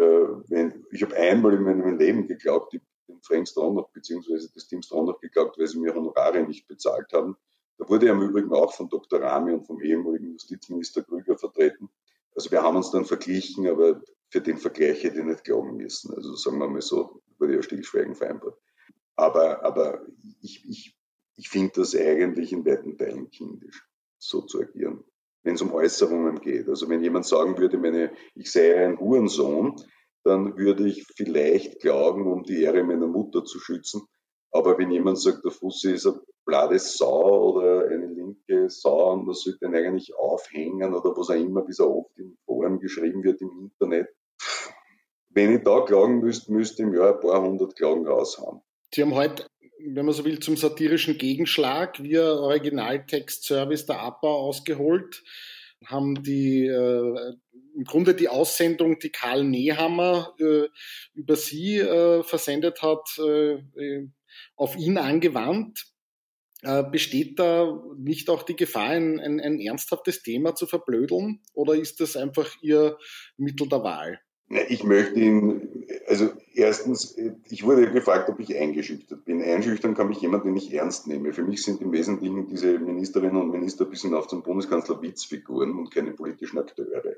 wenn, 0.49 0.85
ich 0.91 1.03
habe 1.03 1.17
einmal 1.17 1.55
in 1.55 1.63
meinem 1.63 1.99
Leben 1.99 2.27
geklagt, 2.27 2.73
den 2.73 2.83
Frank 3.23 3.49
Stronach 3.49 3.89
beziehungsweise 3.93 4.51
das 4.53 4.67
Team 4.67 4.83
Stronach 4.83 5.21
geklagt, 5.21 5.59
weil 5.59 5.67
sie 5.67 5.79
mir 5.79 5.95
Honorare 5.95 6.43
nicht 6.43 6.67
bezahlt 6.67 7.13
haben. 7.13 7.37
Da 7.79 7.89
wurde 7.89 8.07
er 8.07 8.13
im 8.13 8.23
Übrigen 8.23 8.53
auch 8.53 8.73
von 8.73 8.89
Dr. 8.89 9.21
Rami 9.21 9.53
und 9.53 9.67
vom 9.67 9.81
ehemaligen 9.81 10.33
Justizminister 10.33 11.03
Krüger 11.03 11.37
vertreten. 11.39 11.89
Also 12.35 12.51
wir 12.51 12.63
haben 12.63 12.77
uns 12.77 12.91
dann 12.91 13.05
verglichen, 13.05 13.67
aber 13.67 14.03
für 14.31 14.41
den 14.41 14.59
Vergleich 14.59 15.05
hätte 15.05 15.21
ich 15.21 15.25
nicht 15.25 15.45
glauben 15.45 15.77
müssen. 15.77 16.13
Also 16.15 16.35
sagen 16.35 16.59
wir 16.59 16.69
mal 16.69 16.83
so, 16.83 17.23
wurde 17.39 17.57
ja 17.57 17.63
Stillschweigen 17.63 18.15
vereinbart. 18.15 18.59
Aber, 19.17 19.65
aber 19.65 20.07
ich, 20.43 20.65
ich, 20.69 20.97
ich 21.37 21.49
finde 21.49 21.73
das 21.77 21.95
eigentlich 21.95 22.53
in 22.53 22.67
weiten 22.67 22.99
Teilen 22.99 23.31
kindisch, 23.31 23.87
so 24.19 24.43
zu 24.43 24.61
agieren. 24.61 25.05
Wenn 25.43 25.55
es 25.55 25.63
um 25.63 25.73
Äußerungen 25.73 26.41
geht. 26.41 26.69
Also 26.69 26.89
wenn 26.89 27.03
jemand 27.03 27.25
sagen 27.25 27.57
würde, 27.57 27.79
meine, 27.79 28.13
ich 28.35 28.51
sei 28.51 28.85
ein 28.85 28.99
Hurensohn, 28.99 29.77
dann 30.25 30.57
würde 30.59 30.89
ich 30.89 31.07
vielleicht 31.15 31.81
glauben, 31.81 32.27
um 32.27 32.43
die 32.43 32.63
Ehre 32.63 32.83
meiner 32.83 33.07
Mutter 33.07 33.45
zu 33.45 33.61
schützen. 33.61 34.03
Aber 34.51 34.77
wenn 34.79 34.91
jemand 34.91 35.21
sagt, 35.21 35.45
der 35.45 35.53
Fussi 35.53 35.93
ist 35.93 36.07
ein 36.07 36.19
blade 36.45 36.79
Sau 36.79 37.53
oder 37.53 37.87
eine 37.87 38.07
linke 38.07 38.69
Sau 38.71 39.13
und 39.13 39.27
man 39.27 39.35
sollte 39.35 39.67
ihn 39.67 39.75
eigentlich 39.75 40.15
aufhängen 40.17 40.95
oder 40.95 41.17
was 41.17 41.31
auch 41.31 41.35
immer, 41.35 41.67
wie 41.67 41.73
es 41.73 41.81
oft 41.81 42.17
in 42.19 42.37
Foren 42.45 42.81
geschrieben 42.81 43.23
wird 43.23 43.41
im 43.41 43.51
Internet. 43.71 44.09
Wenn 45.31 45.57
ich 45.57 45.65
da 45.65 45.81
klagen 45.81 46.21
müsste, 46.21 46.53
müsste 46.53 46.83
ich 46.83 46.89
im 46.89 46.95
Jahr 46.95 47.15
ein 47.15 47.21
paar 47.21 47.43
hundert 47.43 47.77
Klagen 47.77 48.07
raushauen. 48.07 48.61
Sie 48.95 49.03
haben 49.03 49.15
heute, 49.15 49.47
wenn 49.79 50.07
man 50.07 50.15
so 50.15 50.25
will, 50.25 50.39
zum 50.39 50.57
satirischen 50.57 51.19
Gegenschlag 51.19 52.03
via 52.03 52.33
Originaltext-Service 52.33 53.87
der 53.87 54.01
APA 54.01 54.29
ausgeholt, 54.29 55.23
haben 55.85 56.23
die 56.23 56.67
äh, 56.67 57.35
im 57.77 57.85
Grunde 57.85 58.15
die 58.15 58.29
Aussendung, 58.29 58.99
die 58.99 59.11
Karl 59.11 59.45
Nehammer 59.45 60.35
äh, 60.41 60.69
über 61.15 61.37
Sie 61.37 61.77
äh, 61.77 62.23
versendet 62.23 62.83
hat, 62.83 63.07
äh, 63.19 64.09
auf 64.57 64.77
ihn 64.77 64.97
angewandt. 64.97 65.85
Äh, 66.63 66.85
besteht 66.85 67.39
da 67.39 67.79
nicht 67.99 68.31
auch 68.31 68.43
die 68.43 68.57
Gefahr, 68.57 68.91
ein, 68.91 69.21
ein, 69.21 69.41
ein 69.41 69.61
ernsthaftes 69.61 70.23
Thema 70.23 70.55
zu 70.55 70.67
verblödeln? 70.67 71.43
Oder 71.53 71.75
ist 71.75 72.01
das 72.01 72.17
einfach 72.17 72.51
Ihr 72.63 72.97
Mittel 73.37 73.69
der 73.69 73.83
Wahl? 73.83 74.21
Ich 74.49 74.85
möchte 74.85 75.19
ihn, 75.19 75.87
also 76.07 76.31
erstens, 76.55 77.17
ich 77.49 77.65
wurde 77.65 77.91
gefragt, 77.91 78.29
ob 78.29 78.39
ich 78.39 78.57
eingeschüchtert 78.57 79.25
bin. 79.25 79.43
Einschüchtern 79.43 79.95
kann 79.95 80.09
mich 80.09 80.21
jemand, 80.21 80.45
den 80.45 80.57
ich 80.57 80.73
ernst 80.73 81.09
nehme. 81.09 81.33
Für 81.33 81.43
mich 81.43 81.65
sind 81.65 81.81
im 81.81 81.91
Wesentlichen 81.91 82.47
diese 82.47 82.79
Ministerinnen 82.79 83.37
und 83.37 83.51
Minister 83.51 83.87
bis 83.87 84.03
hinauf 84.03 84.29
zum 84.29 84.45
Bundeskanzler 84.45 85.03
Witzfiguren 85.03 85.77
und 85.77 85.93
keine 85.93 86.13
politischen 86.13 86.59
Akteure, 86.59 87.17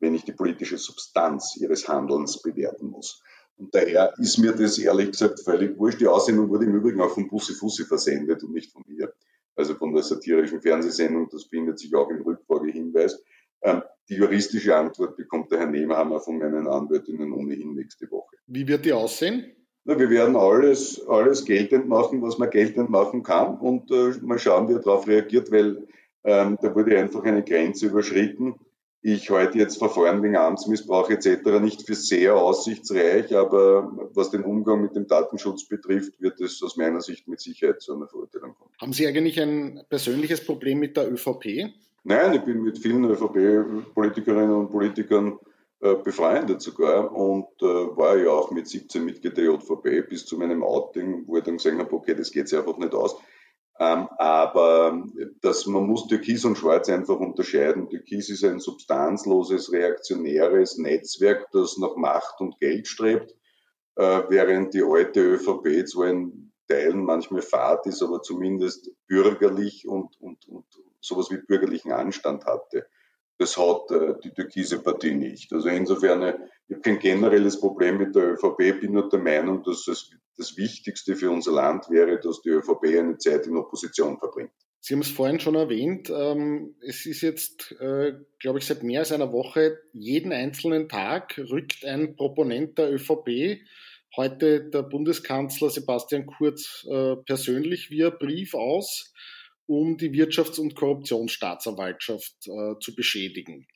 wenn 0.00 0.16
ich 0.16 0.24
die 0.24 0.32
politische 0.32 0.76
Substanz 0.76 1.56
ihres 1.56 1.88
Handelns 1.88 2.42
bewerten 2.42 2.88
muss. 2.88 3.22
Und 3.56 3.72
daher 3.72 4.12
ist 4.18 4.38
mir 4.38 4.52
das 4.52 4.76
ehrlich 4.78 5.12
gesagt 5.12 5.40
völlig 5.44 5.78
wurscht. 5.78 6.00
Die 6.00 6.08
Aussendung 6.08 6.48
wurde 6.48 6.64
im 6.64 6.74
Übrigen 6.74 7.00
auch 7.00 7.14
von 7.14 7.28
Bussi 7.28 7.54
Fussi 7.54 7.84
versendet 7.84 8.42
und 8.42 8.52
nicht 8.52 8.72
von 8.72 8.82
mir. 8.88 9.12
Also 9.54 9.76
von 9.76 9.94
der 9.94 10.02
satirischen 10.02 10.60
Fernsehsendung, 10.60 11.28
das 11.30 11.44
findet 11.44 11.78
sich 11.78 11.94
auch 11.94 12.10
im 12.10 12.22
Rückfragehinweis. 12.22 13.22
Ähm, 13.62 13.82
die 14.08 14.16
juristische 14.16 14.76
Antwort 14.76 15.16
bekommt 15.16 15.50
der 15.50 15.60
Herr 15.60 15.66
Nehmerhammer 15.66 16.20
von 16.20 16.38
meinen 16.38 16.66
Anwältinnen 16.66 17.32
ohnehin 17.32 17.74
nächste 17.74 18.10
Woche. 18.10 18.36
Wie 18.46 18.66
wird 18.68 18.84
die 18.84 18.92
aussehen? 18.92 19.52
Na, 19.84 19.98
wir 19.98 20.08
werden 20.10 20.36
alles, 20.36 21.06
alles 21.08 21.44
geltend 21.44 21.88
machen, 21.88 22.22
was 22.22 22.38
man 22.38 22.50
geltend 22.50 22.88
machen 22.90 23.22
kann 23.22 23.58
und 23.58 23.90
äh, 23.90 24.12
mal 24.22 24.38
schauen, 24.38 24.68
wie 24.68 24.74
er 24.74 24.80
darauf 24.80 25.06
reagiert, 25.06 25.50
weil 25.52 25.86
ähm, 26.24 26.58
da 26.60 26.74
wurde 26.74 26.98
einfach 26.98 27.22
eine 27.24 27.42
Grenze 27.42 27.86
überschritten. 27.86 28.54
Ich 29.02 29.28
halte 29.28 29.58
jetzt 29.58 29.76
Verfahren 29.76 30.22
wegen 30.22 30.36
Amtsmissbrauch 30.36 31.10
etc. 31.10 31.60
nicht 31.60 31.86
für 31.86 31.94
sehr 31.94 32.34
aussichtsreich, 32.36 33.36
aber 33.36 33.92
was 34.14 34.30
den 34.30 34.42
Umgang 34.42 34.80
mit 34.80 34.96
dem 34.96 35.06
Datenschutz 35.06 35.68
betrifft, 35.68 36.18
wird 36.22 36.40
es 36.40 36.62
aus 36.62 36.78
meiner 36.78 37.02
Sicht 37.02 37.28
mit 37.28 37.40
Sicherheit 37.40 37.82
zu 37.82 37.94
einer 37.94 38.08
Verurteilung 38.08 38.54
kommen. 38.54 38.70
Haben 38.80 38.94
Sie 38.94 39.06
eigentlich 39.06 39.38
ein 39.38 39.82
persönliches 39.90 40.42
Problem 40.42 40.78
mit 40.78 40.96
der 40.96 41.12
ÖVP? 41.12 41.74
Nein, 42.06 42.34
ich 42.34 42.42
bin 42.42 42.62
mit 42.62 42.78
vielen 42.78 43.04
ÖVP-Politikerinnen 43.04 44.54
und 44.54 44.70
Politikern 44.70 45.38
äh, 45.80 45.94
befreundet 45.94 46.60
sogar 46.60 47.10
und 47.10 47.46
äh, 47.62 47.64
war 47.64 48.18
ja 48.18 48.28
auch 48.28 48.50
mit 48.50 48.68
17 48.68 49.02
Mitglied 49.02 49.38
der 49.38 49.44
JVP 49.44 50.02
bis 50.02 50.26
zu 50.26 50.36
meinem 50.36 50.62
Outing, 50.62 51.24
wo 51.26 51.38
ich 51.38 51.44
dann 51.44 51.56
gesagt 51.56 51.78
habe, 51.78 51.92
okay, 51.94 52.14
das 52.14 52.30
geht 52.30 52.48
sich 52.48 52.58
einfach 52.58 52.76
nicht 52.76 52.92
aus. 52.92 53.16
Ähm, 53.80 54.06
aber 54.18 55.02
dass 55.40 55.64
man 55.64 55.86
muss 55.86 56.06
Türkis 56.06 56.44
und 56.44 56.58
Schwarz 56.58 56.90
einfach 56.90 57.18
unterscheiden. 57.18 57.88
Türkis 57.88 58.28
ist 58.28 58.44
ein 58.44 58.60
substanzloses, 58.60 59.72
reaktionäres 59.72 60.76
Netzwerk, 60.76 61.50
das 61.52 61.78
nach 61.78 61.96
Macht 61.96 62.38
und 62.40 62.60
Geld 62.60 62.86
strebt, 62.86 63.34
äh, 63.96 64.22
während 64.28 64.74
die 64.74 64.82
alte 64.82 65.20
ÖVP 65.20 65.88
zwar 65.88 66.08
in 66.08 66.52
Teilen 66.68 67.02
manchmal 67.02 67.42
fad 67.42 67.86
ist, 67.86 68.02
aber 68.02 68.20
zumindest 68.20 68.90
bürgerlich 69.06 69.88
und, 69.88 70.20
und, 70.20 70.46
und 70.48 70.66
sowas 71.04 71.30
wie 71.30 71.38
bürgerlichen 71.38 71.92
Anstand 71.92 72.44
hatte. 72.44 72.86
Das 73.38 73.56
hat 73.56 73.90
äh, 73.90 74.14
die 74.22 74.30
türkise 74.30 74.80
Partie 74.80 75.14
nicht. 75.14 75.52
Also 75.52 75.68
insofern, 75.68 76.22
äh, 76.22 76.38
ich 76.68 76.76
habe 76.76 76.82
kein 76.82 76.98
generelles 76.98 77.58
Problem 77.58 77.98
mit 77.98 78.14
der 78.14 78.34
ÖVP, 78.34 78.80
bin 78.80 78.92
nur 78.92 79.08
der 79.08 79.18
Meinung, 79.18 79.62
dass 79.64 79.88
es 79.88 80.10
das 80.36 80.56
Wichtigste 80.56 81.16
für 81.16 81.30
unser 81.30 81.52
Land 81.52 81.90
wäre, 81.90 82.20
dass 82.20 82.42
die 82.42 82.50
ÖVP 82.50 82.98
eine 82.98 83.18
Zeit 83.18 83.46
in 83.46 83.56
Opposition 83.56 84.18
verbringt. 84.18 84.52
Sie 84.80 84.92
haben 84.92 85.00
es 85.00 85.10
vorhin 85.10 85.40
schon 85.40 85.54
erwähnt, 85.54 86.10
ähm, 86.14 86.76
es 86.86 87.06
ist 87.06 87.22
jetzt, 87.22 87.72
äh, 87.80 88.12
glaube 88.38 88.58
ich, 88.58 88.66
seit 88.66 88.82
mehr 88.82 89.00
als 89.00 89.12
einer 89.12 89.32
Woche, 89.32 89.78
jeden 89.94 90.30
einzelnen 90.30 90.90
Tag 90.90 91.38
rückt 91.38 91.86
ein 91.86 92.16
Proponent 92.16 92.76
der 92.76 92.92
ÖVP, 92.92 93.62
heute 94.14 94.68
der 94.68 94.82
Bundeskanzler 94.82 95.70
Sebastian 95.70 96.26
Kurz 96.26 96.86
äh, 96.86 97.16
persönlich 97.16 97.90
via 97.90 98.10
Brief 98.10 98.52
aus, 98.52 99.14
um 99.66 99.96
die 99.96 100.10
Wirtschafts- 100.10 100.60
und 100.60 100.74
Korruptionsstaatsanwaltschaft 100.74 102.34
äh, 102.46 102.78
zu 102.80 102.94
beschädigen. 102.94 103.66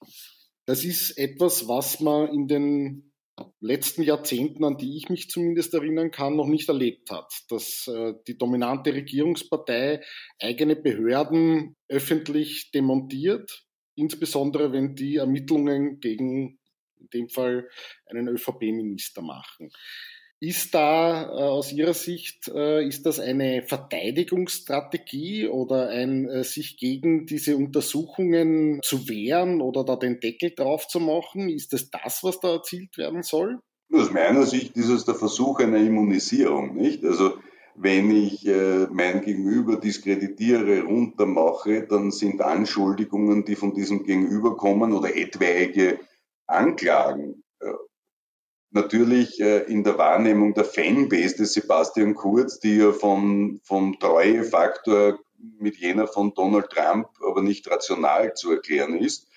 Das 0.66 0.84
ist 0.84 1.16
etwas, 1.16 1.66
was 1.66 2.00
man 2.00 2.28
in 2.28 2.46
den 2.46 3.12
letzten 3.60 4.02
Jahrzehnten, 4.02 4.64
an 4.64 4.76
die 4.76 4.96
ich 4.96 5.08
mich 5.08 5.30
zumindest 5.30 5.74
erinnern 5.74 6.10
kann, 6.10 6.36
noch 6.36 6.46
nicht 6.46 6.68
erlebt 6.68 7.10
hat, 7.10 7.32
dass 7.48 7.86
äh, 7.86 8.14
die 8.26 8.36
dominante 8.36 8.92
Regierungspartei 8.92 10.02
eigene 10.40 10.76
Behörden 10.76 11.76
öffentlich 11.88 12.70
demontiert, 12.72 13.64
insbesondere 13.94 14.72
wenn 14.72 14.94
die 14.94 15.16
Ermittlungen 15.16 16.00
gegen 16.00 16.58
in 17.00 17.08
dem 17.14 17.28
Fall 17.28 17.68
einen 18.06 18.28
ÖVP-Minister 18.28 19.22
machen. 19.22 19.70
Ist 20.40 20.72
da 20.72 21.22
äh, 21.24 21.26
aus 21.32 21.72
Ihrer 21.72 21.94
Sicht, 21.94 22.46
äh, 22.54 22.86
ist 22.86 23.04
das 23.06 23.18
eine 23.18 23.64
Verteidigungsstrategie 23.66 25.48
oder 25.48 25.88
ein 25.88 26.28
äh, 26.28 26.44
sich 26.44 26.76
gegen 26.76 27.26
diese 27.26 27.56
Untersuchungen 27.56 28.78
zu 28.84 29.08
wehren 29.08 29.60
oder 29.60 29.82
da 29.82 29.96
den 29.96 30.20
Deckel 30.20 30.52
drauf 30.54 30.86
zu 30.86 31.00
machen? 31.00 31.48
Ist 31.48 31.72
das 31.72 31.90
das, 31.90 32.22
was 32.22 32.38
da 32.38 32.52
erzielt 32.52 32.98
werden 32.98 33.24
soll? 33.24 33.58
Aus 33.92 34.12
meiner 34.12 34.46
Sicht 34.46 34.76
ist 34.76 34.90
es 34.90 35.04
der 35.04 35.16
Versuch 35.16 35.58
einer 35.58 35.78
Immunisierung, 35.78 36.76
nicht? 36.76 37.04
Also 37.04 37.38
wenn 37.74 38.10
ich 38.10 38.44
mein 38.90 39.22
Gegenüber 39.22 39.76
diskreditiere, 39.76 40.82
runtermache, 40.82 41.86
dann 41.88 42.10
sind 42.10 42.42
Anschuldigungen, 42.42 43.44
die 43.44 43.54
von 43.54 43.72
diesem 43.72 44.02
Gegenüber 44.02 44.56
kommen 44.56 44.92
oder 44.92 45.16
etwaige 45.16 46.00
Anklagen 46.46 47.44
natürlich 48.70 49.40
äh, 49.40 49.64
in 49.64 49.84
der 49.84 49.98
Wahrnehmung 49.98 50.54
der 50.54 50.64
Fanbase 50.64 51.36
des 51.36 51.54
Sebastian 51.54 52.14
Kurz, 52.14 52.60
die 52.60 52.76
ja 52.76 52.92
von, 52.92 53.60
vom 53.64 53.98
Treuefaktor 53.98 55.18
mit 55.58 55.76
jener 55.76 56.06
von 56.06 56.34
Donald 56.34 56.70
Trump 56.70 57.08
aber 57.24 57.42
nicht 57.42 57.70
rational 57.70 58.34
zu 58.34 58.52
erklären 58.52 58.98
ist, 58.98 59.28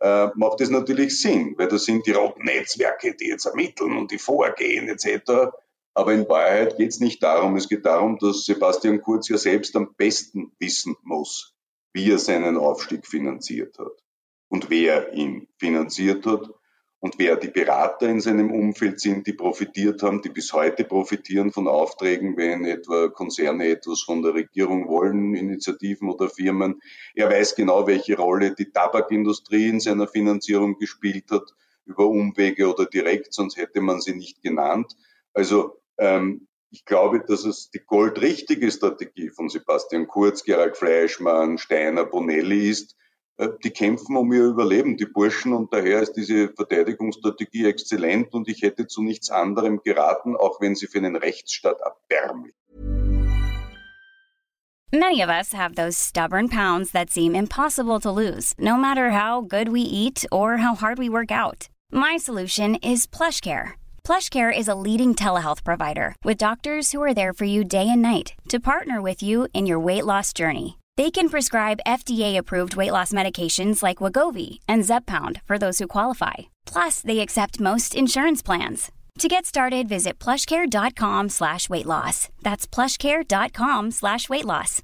äh, 0.00 0.28
macht 0.34 0.60
es 0.60 0.70
natürlich 0.70 1.20
Sinn, 1.20 1.54
weil 1.56 1.68
das 1.68 1.84
sind 1.84 2.06
die 2.06 2.12
roten 2.12 2.44
Netzwerke, 2.44 3.14
die 3.14 3.28
jetzt 3.28 3.46
ermitteln 3.46 3.96
und 3.96 4.10
die 4.10 4.18
vorgehen 4.18 4.88
etc. 4.88 5.50
Aber 5.94 6.12
in 6.12 6.28
Wahrheit 6.28 6.76
geht 6.76 6.90
es 6.90 7.00
nicht 7.00 7.22
darum. 7.22 7.56
Es 7.56 7.68
geht 7.68 7.84
darum, 7.84 8.18
dass 8.18 8.44
Sebastian 8.44 9.00
Kurz 9.00 9.28
ja 9.28 9.38
selbst 9.38 9.74
am 9.74 9.94
besten 9.96 10.52
wissen 10.58 10.96
muss, 11.02 11.56
wie 11.92 12.10
er 12.10 12.18
seinen 12.18 12.56
Aufstieg 12.56 13.06
finanziert 13.06 13.78
hat 13.78 14.04
und 14.48 14.70
wer 14.70 15.12
ihn 15.14 15.48
finanziert 15.58 16.26
hat 16.26 16.48
und 17.00 17.18
wer 17.18 17.36
die 17.36 17.48
Berater 17.48 18.08
in 18.08 18.20
seinem 18.20 18.50
Umfeld 18.50 19.00
sind, 19.00 19.26
die 19.26 19.32
profitiert 19.32 20.02
haben, 20.02 20.20
die 20.20 20.30
bis 20.30 20.52
heute 20.52 20.82
profitieren 20.82 21.52
von 21.52 21.68
Aufträgen, 21.68 22.36
wenn 22.36 22.64
etwa 22.64 23.08
Konzerne 23.08 23.68
etwas 23.68 24.02
von 24.02 24.22
der 24.22 24.34
Regierung 24.34 24.88
wollen, 24.88 25.34
Initiativen 25.34 26.10
oder 26.10 26.28
Firmen. 26.28 26.80
Er 27.14 27.30
weiß 27.30 27.54
genau, 27.54 27.86
welche 27.86 28.16
Rolle 28.16 28.54
die 28.54 28.72
Tabakindustrie 28.72 29.68
in 29.68 29.80
seiner 29.80 30.08
Finanzierung 30.08 30.76
gespielt 30.78 31.30
hat, 31.30 31.54
über 31.84 32.06
Umwege 32.06 32.68
oder 32.68 32.84
direkt, 32.86 33.32
sonst 33.32 33.56
hätte 33.56 33.80
man 33.80 34.00
sie 34.00 34.14
nicht 34.14 34.42
genannt. 34.42 34.96
Also 35.32 35.80
ähm, 35.98 36.48
ich 36.70 36.84
glaube, 36.84 37.20
dass 37.20 37.44
es 37.44 37.70
die 37.70 37.80
goldrichtige 37.86 38.70
Strategie 38.70 39.30
von 39.30 39.48
Sebastian 39.48 40.06
Kurz, 40.06 40.42
Gerald 40.42 40.76
Fleischmann, 40.76 41.58
Steiner, 41.58 42.04
Bonelli 42.04 42.68
ist, 42.68 42.96
die 43.38 43.70
kämpfen 43.70 44.16
um 44.16 44.32
ihr 44.32 44.44
Überleben, 44.44 44.96
die 44.96 45.06
Burschen, 45.06 45.52
und 45.52 45.72
daher 45.72 46.02
ist 46.02 46.14
diese 46.14 46.48
Verteidigungsstrategie 46.48 47.66
exzellent 47.66 48.34
und 48.34 48.48
ich 48.48 48.62
hätte 48.62 48.86
zu 48.86 49.02
nichts 49.02 49.30
anderem 49.30 49.80
geraten, 49.84 50.36
auch 50.36 50.60
wenn 50.60 50.74
sie 50.74 50.86
für 50.86 50.98
einen 50.98 51.16
Rechtsstaat 51.16 51.78
erbärmlich. 51.80 52.54
Many 54.90 55.20
of 55.20 55.28
us 55.28 55.52
have 55.52 55.74
those 55.74 55.98
stubborn 55.98 56.48
pounds 56.48 56.92
that 56.92 57.10
seem 57.10 57.34
impossible 57.34 58.00
to 58.00 58.10
lose, 58.10 58.54
no 58.58 58.78
matter 58.78 59.10
how 59.10 59.42
good 59.42 59.68
we 59.68 59.82
eat 59.82 60.24
or 60.32 60.56
how 60.56 60.74
hard 60.74 60.98
we 60.98 61.10
work 61.10 61.30
out. 61.30 61.68
My 61.92 62.16
solution 62.16 62.74
is 62.76 63.06
PlushCare. 63.06 63.72
PlushCare 64.02 64.50
is 64.50 64.66
a 64.66 64.74
leading 64.74 65.14
telehealth 65.14 65.62
provider 65.62 66.16
with 66.24 66.38
doctors 66.38 66.92
who 66.92 67.02
are 67.02 67.12
there 67.12 67.34
for 67.34 67.44
you 67.44 67.64
day 67.64 67.86
and 67.86 68.00
night 68.00 68.32
to 68.48 68.58
partner 68.58 69.02
with 69.02 69.22
you 69.22 69.46
in 69.52 69.66
your 69.66 69.78
weight 69.78 70.06
loss 70.06 70.32
journey. 70.32 70.77
They 70.98 71.12
can 71.12 71.28
prescribe 71.28 71.80
FDA-approved 71.86 72.74
weight 72.74 72.90
loss 72.90 73.12
medications 73.12 73.84
like 73.84 74.02
Wagovi 74.02 74.58
and 74.66 74.82
Zepbound 74.82 75.40
for 75.46 75.56
those 75.56 75.78
who 75.78 75.86
qualify. 75.86 76.48
Plus, 76.66 77.02
they 77.02 77.20
accept 77.20 77.60
most 77.60 77.94
insurance 77.94 78.42
plans. 78.42 78.90
To 79.20 79.28
get 79.28 79.46
started, 79.46 79.88
visit 79.88 80.18
plushcare.com 80.18 81.28
slash 81.28 81.70
weight 81.70 81.86
loss. 81.86 82.30
That's 82.42 82.66
plushcare.com 82.66 83.92
slash 83.92 84.28
weight 84.28 84.44
loss. 84.44 84.82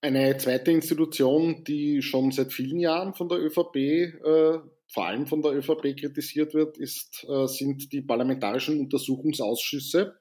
Eine 0.00 0.38
zweite 0.38 0.70
Institution, 0.70 1.64
die 1.64 2.00
schon 2.00 2.32
seit 2.32 2.54
vielen 2.54 2.80
Jahren 2.80 3.12
von 3.12 3.28
der 3.28 3.40
ÖVP, 3.40 3.76
äh, 3.76 4.58
vor 4.90 5.06
allem 5.06 5.26
von 5.26 5.42
der 5.42 5.52
ÖVP 5.52 6.00
kritisiert 6.00 6.54
wird, 6.54 6.78
ist, 6.78 7.26
äh, 7.28 7.46
sind 7.46 7.92
die 7.92 8.00
parlamentarischen 8.00 8.80
Untersuchungsausschüsse. 8.80 10.14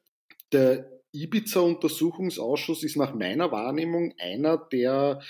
Der 0.51 0.96
Ibiza-Untersuchungsausschuss 1.13 2.83
ist 2.83 2.97
nach 2.97 3.13
meiner 3.13 3.51
Wahrnehmung 3.51 4.13
einer, 4.19 4.57
der 4.57 5.21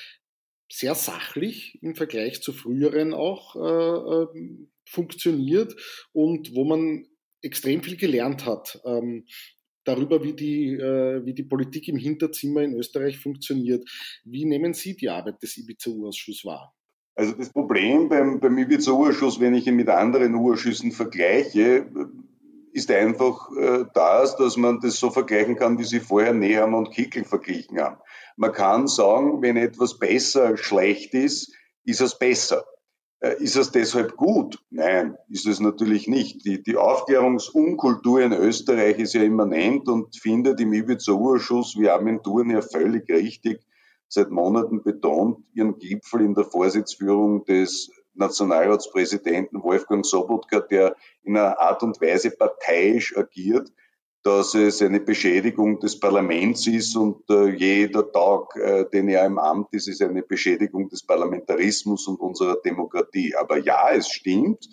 sehr 0.72 0.96
sachlich 0.96 1.80
im 1.82 1.96
Vergleich 1.96 2.42
zu 2.42 2.52
früheren 2.52 3.14
auch 3.14 3.56
äh, 3.56 4.24
äh, 4.24 4.68
funktioniert 4.86 5.76
und 6.12 6.54
wo 6.56 6.66
man 6.66 7.08
extrem 7.42 7.84
viel 7.84 7.98
gelernt 7.98 8.46
hat 8.46 8.82
ähm, 8.86 9.26
darüber, 9.84 10.24
wie 10.24 10.34
die, 10.34 10.74
äh, 10.74 11.26
wie 11.26 11.34
die 11.34 11.44
Politik 11.44 11.88
im 11.88 11.98
Hinterzimmer 11.98 12.62
in 12.62 12.74
Österreich 12.74 13.18
funktioniert. 13.18 13.88
Wie 14.26 14.46
nehmen 14.46 14.74
Sie 14.74 14.96
die 14.96 15.10
Arbeit 15.10 15.42
des 15.42 15.58
Ibiza-Ausschusses 15.58 16.44
wahr? 16.46 16.74
Also 17.16 17.34
das 17.34 17.52
Problem 17.52 18.10
beim, 18.10 18.40
beim 18.40 18.58
Ibiza-Ausschuss, 18.58 19.40
wenn 19.40 19.56
ich 19.56 19.66
ihn 19.68 19.76
mit 19.76 19.90
anderen 19.90 20.36
Ausschüssen 20.36 20.92
vergleiche, 20.92 21.90
ist 22.74 22.92
einfach 22.92 23.50
äh, 23.58 23.86
das, 23.94 24.36
dass 24.38 24.58
man 24.58 24.80
das 24.80 25.00
so 25.00 25.10
vergleichen 25.10 25.56
kann, 25.56 25.78
wie 25.80 25.84
sie 25.84 26.00
vorher 26.00 26.34
Nehammer 26.34 26.78
und 26.78 26.92
Kickel 26.92 27.24
verglichen 27.24 27.80
haben. 27.80 27.98
Man 28.36 28.52
kann 28.52 28.88
sagen, 28.88 29.42
wenn 29.42 29.58
etwas 29.58 29.98
besser 29.98 30.58
schlecht 30.58 31.14
ist, 31.14 31.54
ist 31.84 32.02
es 32.02 32.18
besser. 32.18 32.66
Äh, 33.20 33.42
ist 33.42 33.56
es 33.56 33.72
deshalb 33.72 34.16
gut? 34.16 34.64
Nein, 34.70 35.18
ist 35.30 35.48
es 35.48 35.60
natürlich 35.60 36.08
nicht. 36.08 36.46
Die, 36.46 36.62
die 36.62 36.78
Aufklärungsunkultur 36.78 38.22
in 38.22 38.34
Österreich 38.34 39.00
ist 39.00 39.14
ja 39.14 39.24
immanent 39.24 39.88
und 39.90 40.16
findet 40.16 40.60
im 40.60 40.74
Ibiza-Urschuss 40.74 41.78
wie 41.80 41.90
Agenturen 41.90 42.52
ja 42.52 42.62
völlig 42.62 43.10
richtig 43.10 43.62
seit 44.10 44.30
Monaten 44.30 44.84
betont 44.84 45.44
ihren 45.54 45.80
Gipfel 45.80 46.22
in 46.22 46.34
der 46.34 46.46
Vorsitzführung 46.46 47.44
des 47.46 47.92
Nationalratspräsidenten 48.18 49.64
Wolfgang 49.64 50.06
Sobotka, 50.06 50.60
der 50.60 50.96
in 51.24 51.38
einer 51.38 51.60
Art 51.60 51.84
und 51.84 52.02
Weise 52.02 52.32
parteiisch 52.32 53.16
agiert, 53.18 53.72
dass 54.24 54.56
es 54.56 54.82
eine 54.82 55.00
Beschädigung 55.00 55.80
des 55.80 56.00
Parlaments 56.00 56.68
ist 56.68 56.98
und 56.98 57.30
äh, 57.30 57.50
jeder 57.50 58.12
Tag, 58.12 58.56
äh, 58.58 58.86
den 58.92 59.08
er 59.08 59.26
im 59.26 59.40
Amt 59.40 59.70
ist, 59.72 59.88
ist 59.88 60.02
eine 60.02 60.22
Beschädigung 60.22 60.90
des 60.90 61.06
Parlamentarismus 61.06 62.08
und 62.08 62.20
unserer 62.20 62.58
Demokratie. 62.58 63.36
Aber 63.36 63.58
ja, 63.58 63.90
es 63.92 64.10
stimmt, 64.10 64.68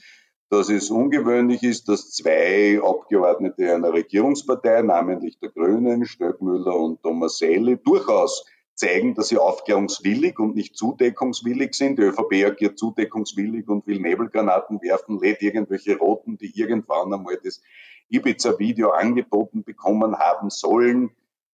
dass 0.51 0.71
es 0.71 0.91
ungewöhnlich 0.91 1.63
ist, 1.63 1.89
dass 1.89 2.11
zwei 2.11 2.81
Abgeordnete 2.83 3.73
einer 3.73 3.93
Regierungspartei, 3.93 4.83
namentlich 4.83 5.39
der 5.39 5.51
Grünen, 5.51 6.05
Stöckmüller 6.05 6.75
und 6.75 7.03
Thomas 7.03 7.39
Selle, 7.39 7.77
durchaus 7.77 8.45
zeigen, 8.75 9.15
dass 9.15 9.29
sie 9.29 9.39
aufklärungswillig 9.39 10.39
und 10.39 10.55
nicht 10.55 10.77
zudeckungswillig 10.77 11.75
sind. 11.75 11.99
Die 11.99 12.03
ÖVP 12.03 12.45
agiert 12.45 12.79
zudeckungswillig 12.79 13.69
und 13.69 13.87
will 13.87 14.01
Nebelgranaten 14.01 14.81
werfen, 14.83 15.21
lädt 15.21 15.43
irgendwelche 15.43 15.97
Roten, 15.97 16.39
die 16.39 16.53
irgendwann 16.59 17.13
einmal 17.13 17.39
das 17.43 17.63
Ibiza-Video 18.09 18.91
angeboten 18.91 19.65
bekommen 19.65 20.19
haben 20.19 20.51
sollen, 20.51 21.11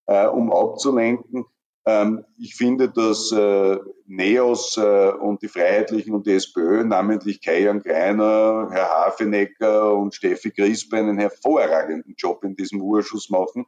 äh, 0.07 0.25
um 0.25 0.51
abzulenken. 0.51 1.45
Ähm, 1.85 2.25
ich 2.37 2.55
finde, 2.55 2.89
dass 2.89 3.31
äh, 3.31 3.77
NEOS 4.05 4.77
äh, 4.77 5.11
und 5.11 5.41
die 5.41 5.47
Freiheitlichen 5.47 6.13
und 6.13 6.27
die 6.27 6.33
SPÖ, 6.33 6.83
namentlich 6.83 7.41
Kai-Jan 7.41 7.81
Greiner, 7.81 8.69
Herr 8.71 8.89
Hafenecker 8.89 9.95
und 9.95 10.13
Steffi 10.13 10.51
Grispe 10.51 10.97
einen 10.97 11.17
hervorragenden 11.17 12.13
Job 12.17 12.43
in 12.43 12.55
diesem 12.55 12.81
Urschuss 12.81 13.29
machen. 13.29 13.65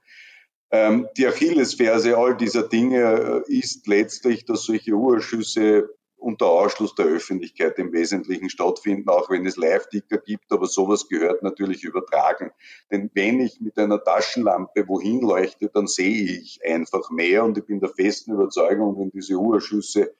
Ähm, 0.73 1.07
die 1.17 1.27
Achillesferse 1.27 2.17
all 2.17 2.35
dieser 2.35 2.67
Dinge 2.67 3.43
äh, 3.47 3.53
ist 3.53 3.85
letztlich, 3.85 4.43
dass 4.45 4.63
solche 4.63 4.93
Urschüsse 4.93 5.87
unter 6.15 6.47
Ausschluss 6.47 6.95
der 6.95 7.05
Öffentlichkeit 7.05 7.77
im 7.77 7.93
Wesentlichen 7.93 8.49
stattfinden, 8.49 9.07
auch 9.07 9.29
wenn 9.29 9.45
es 9.45 9.55
Live-Ticker 9.55 10.17
gibt, 10.17 10.51
aber 10.51 10.65
sowas 10.65 11.07
gehört 11.07 11.43
natürlich 11.43 11.83
übertragen. 11.83 12.49
Denn 12.89 13.11
wenn 13.13 13.39
ich 13.39 13.61
mit 13.61 13.77
einer 13.77 14.03
Taschenlampe 14.03 14.87
wohin 14.87 15.21
leuchte, 15.21 15.69
dann 15.69 15.85
sehe 15.85 16.39
ich 16.39 16.59
einfach 16.65 17.11
mehr 17.11 17.43
und 17.43 17.55
ich 17.55 17.65
bin 17.67 17.79
der 17.79 17.89
festen 17.89 18.33
Überzeugung, 18.33 18.97
wenn 18.97 19.11
diese 19.11 19.35
Urschüsse 19.35 20.15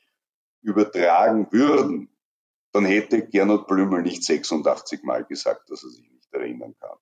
übertragen 0.62 1.48
würden, 1.50 2.10
dann 2.74 2.86
hätte 2.86 3.26
Gernot 3.26 3.66
Blümel 3.66 4.04
nicht 4.04 4.24
86 4.24 5.02
Mal 5.02 5.26
gesagt, 5.26 5.72
dass 5.72 5.82
er 5.84 5.90
sich 5.90 6.12
nicht 6.12 6.32
erinnern 6.32 6.76
kann 6.80 6.98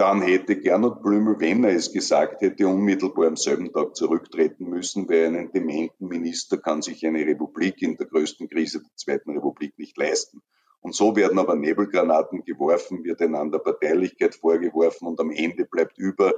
dann 0.00 0.22
hätte 0.22 0.56
Gernot 0.56 1.02
Blümel, 1.02 1.38
wenn 1.40 1.62
er 1.62 1.74
es 1.74 1.92
gesagt 1.92 2.40
hätte, 2.40 2.66
unmittelbar 2.66 3.26
am 3.26 3.36
selben 3.36 3.70
Tag 3.70 3.94
zurücktreten 3.94 4.70
müssen, 4.70 5.06
weil 5.10 5.26
einen 5.26 5.52
dementen 5.52 6.08
Minister 6.08 6.56
kann 6.56 6.80
sich 6.80 7.06
eine 7.06 7.26
Republik 7.26 7.82
in 7.82 7.98
der 7.98 8.06
größten 8.06 8.48
Krise 8.48 8.80
der 8.80 8.96
Zweiten 8.96 9.32
Republik 9.32 9.78
nicht 9.78 9.98
leisten. 9.98 10.40
Und 10.80 10.94
so 10.94 11.14
werden 11.16 11.38
aber 11.38 11.54
Nebelgranaten 11.54 12.44
geworfen, 12.44 13.04
wird 13.04 13.20
einander 13.20 13.58
Parteilichkeit 13.58 14.34
vorgeworfen 14.34 15.06
und 15.06 15.20
am 15.20 15.30
Ende 15.30 15.66
bleibt 15.66 15.98
über, 15.98 16.32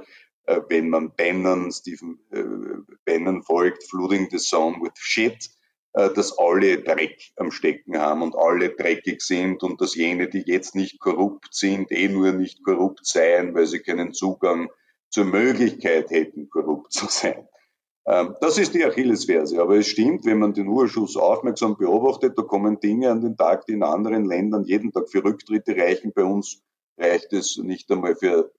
äh, 0.45 0.59
wenn 0.67 0.89
man 0.89 1.15
Bannon, 1.15 1.71
Stephen 1.71 2.19
äh, 2.31 2.43
Bannon 3.05 3.43
folgt, 3.43 3.85
flooding 3.89 4.27
the 4.29 4.39
zone 4.39 4.75
with 4.81 4.91
shit, 4.95 5.49
dass 5.93 6.37
alle 6.39 6.81
Dreck 6.81 7.31
am 7.35 7.51
Stecken 7.51 7.99
haben 7.99 8.23
und 8.23 8.35
alle 8.35 8.69
dreckig 8.69 9.21
sind 9.21 9.61
und 9.61 9.79
dass 9.79 9.95
jene, 9.95 10.27
die 10.27 10.43
jetzt 10.45 10.73
nicht 10.73 10.99
korrupt 10.99 11.53
sind, 11.53 11.91
eh 11.91 12.07
nur 12.07 12.31
nicht 12.31 12.63
korrupt 12.63 13.05
seien, 13.05 13.53
weil 13.53 13.67
sie 13.67 13.79
keinen 13.79 14.11
Zugang 14.13 14.69
zur 15.09 15.25
Möglichkeit 15.25 16.09
hätten, 16.09 16.49
korrupt 16.49 16.91
zu 16.93 17.05
sein. 17.07 17.47
Ähm, 18.05 18.35
das 18.41 18.57
ist 18.57 18.73
die 18.73 18.83
Achillesferse. 18.83 19.61
Aber 19.61 19.77
es 19.77 19.87
stimmt, 19.87 20.25
wenn 20.25 20.39
man 20.39 20.53
den 20.53 20.67
Urschuss 20.67 21.15
aufmerksam 21.15 21.77
beobachtet, 21.77 22.37
da 22.37 22.41
kommen 22.41 22.79
Dinge 22.79 23.11
an 23.11 23.21
den 23.21 23.37
Tag, 23.37 23.65
die 23.65 23.73
in 23.73 23.83
anderen 23.83 24.25
Ländern 24.25 24.65
jeden 24.65 24.91
Tag 24.91 25.09
für 25.09 25.23
Rücktritte 25.23 25.75
reichen. 25.75 26.11
Bei 26.13 26.23
uns 26.23 26.61
reicht 26.97 27.31
es 27.33 27.57
nicht 27.57 27.91
einmal 27.91 28.15
für 28.15 28.51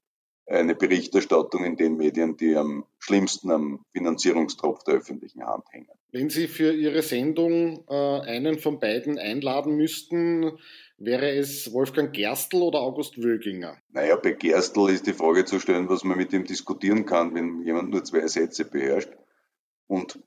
eine 0.46 0.74
Berichterstattung 0.74 1.64
in 1.64 1.76
den 1.76 1.96
Medien, 1.96 2.36
die 2.36 2.54
am 2.56 2.84
schlimmsten 2.98 3.50
am 3.50 3.84
Finanzierungstropf 3.92 4.84
der 4.84 4.94
öffentlichen 4.94 5.44
Hand 5.44 5.64
hängen. 5.70 5.88
Wenn 6.12 6.30
Sie 6.30 6.48
für 6.48 6.72
Ihre 6.72 7.02
Sendung 7.02 7.84
äh, 7.88 7.94
einen 7.94 8.58
von 8.58 8.78
beiden 8.78 9.18
einladen 9.18 9.76
müssten, 9.76 10.52
wäre 10.98 11.30
es 11.30 11.72
Wolfgang 11.72 12.12
Gerstl 12.12 12.62
oder 12.62 12.80
August 12.80 13.22
Wöginger? 13.22 13.78
Naja, 13.90 14.16
bei 14.16 14.32
Gerstl 14.32 14.90
ist 14.90 15.06
die 15.06 15.12
Frage 15.12 15.44
zu 15.44 15.58
stellen, 15.58 15.88
was 15.88 16.04
man 16.04 16.18
mit 16.18 16.32
ihm 16.32 16.44
diskutieren 16.44 17.06
kann, 17.06 17.34
wenn 17.34 17.62
jemand 17.62 17.90
nur 17.90 18.04
zwei 18.04 18.26
Sätze 18.26 18.64
beherrscht. 18.64 19.10
Und 19.86 20.18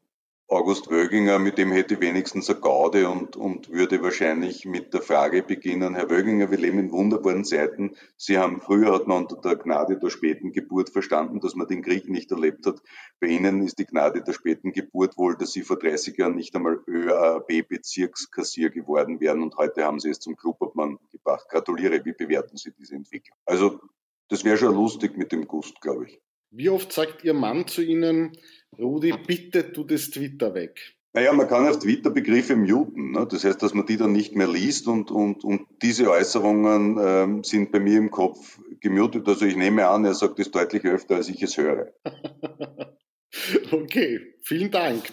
August 0.50 0.90
Wöginger, 0.90 1.40
mit 1.40 1.58
dem 1.58 1.74
hätte 1.74 1.96
ich 1.96 2.00
wenigstens 2.00 2.50
eine 2.50 2.62
Gaude 2.62 3.10
und, 3.10 3.36
und 3.36 3.70
würde 3.70 4.02
wahrscheinlich 4.02 4.64
mit 4.64 4.94
der 4.94 5.02
Frage 5.02 5.44
beginnen, 5.44 5.94
Herr 5.94 6.10
Wöginger, 6.10 6.50
wir 6.50 6.58
leben 6.58 6.80
in 6.80 6.92
wunderbaren 6.94 7.44
Zeiten. 7.44 7.98
Sie 8.16 8.38
haben, 8.38 8.62
früher 8.62 8.94
hat 8.94 9.08
man 9.08 9.24
unter 9.24 9.36
der 9.36 9.58
Gnade 9.58 10.00
der 10.00 10.10
späten 10.10 10.54
Geburt 10.54 10.90
verstanden, 10.90 11.42
dass 11.42 11.56
man 11.56 11.68
den 11.68 11.82
Krieg 11.82 12.08
nicht 12.08 12.32
erlebt 12.32 12.66
hat. 12.66 12.82
Bei 13.20 13.28
Ihnen 13.28 13.62
ist 13.62 13.78
die 13.78 13.86
Gnade 13.86 14.24
der 14.24 14.32
späten 14.32 14.72
Geburt 14.72 15.18
wohl, 15.18 15.36
dass 15.36 15.52
Sie 15.52 15.64
vor 15.64 15.78
30 15.78 16.18
Jahren 16.18 16.36
nicht 16.36 16.56
einmal 16.56 16.80
ÖAB-Bezirkskassier 16.88 18.70
geworden 18.70 19.20
wären 19.20 19.44
und 19.44 19.58
heute 19.58 19.84
haben 19.84 20.00
Sie 20.00 20.12
es 20.12 20.22
zum 20.22 20.38
Klubobmann 20.38 20.98
gebracht. 21.12 21.50
Gratuliere, 21.50 22.06
wie 22.06 22.14
bewerten 22.14 22.56
Sie 22.56 22.72
diese 22.72 22.96
Entwicklung? 22.96 23.38
Also, 23.46 23.82
das 24.30 24.46
wäre 24.46 24.56
schon 24.56 24.76
lustig 24.76 25.18
mit 25.18 25.34
dem 25.34 25.46
Gust, 25.46 25.82
glaube 25.82 26.06
ich. 26.06 26.22
Wie 26.52 26.70
oft 26.70 26.94
sagt 26.94 27.26
Ihr 27.26 27.34
Mann 27.34 27.68
zu 27.68 27.82
Ihnen, 27.82 28.38
Rudi, 28.78 29.14
bitte 29.26 29.72
tu 29.72 29.84
das 29.84 30.10
Twitter 30.10 30.54
weg? 30.54 30.98
Naja, 31.14 31.34
man 31.34 31.48
kann 31.48 31.68
auf 31.68 31.80
Twitter 31.80 32.12
Begriffe 32.12 32.56
muten. 32.56 33.14
Ne? 33.14 33.28
Das 33.28 33.44
heißt, 33.44 33.64
dass 33.64 33.74
man 33.74 33.88
die 33.88 33.98
dann 33.98 34.12
nicht 34.12 34.36
mehr 34.36 34.48
liest 34.48 34.88
und, 34.88 35.10
und, 35.10 35.44
und 35.44 35.66
diese 35.82 36.12
Äußerungen 36.12 36.98
ähm, 37.00 37.44
sind 37.44 37.72
bei 37.72 37.80
mir 37.80 37.98
im 37.98 38.12
Kopf 38.12 38.60
gemutet. 38.82 39.28
Also 39.28 39.46
ich 39.46 39.56
nehme 39.56 39.88
an, 39.88 40.06
er 40.06 40.14
sagt 40.14 40.38
es 40.40 40.52
deutlich 40.52 40.86
öfter, 40.86 41.16
als 41.16 41.30
ich 41.30 41.42
es 41.42 41.58
höre. 41.58 41.92
okay, 43.72 44.36
vielen 44.44 44.70
Dank. 44.70 45.12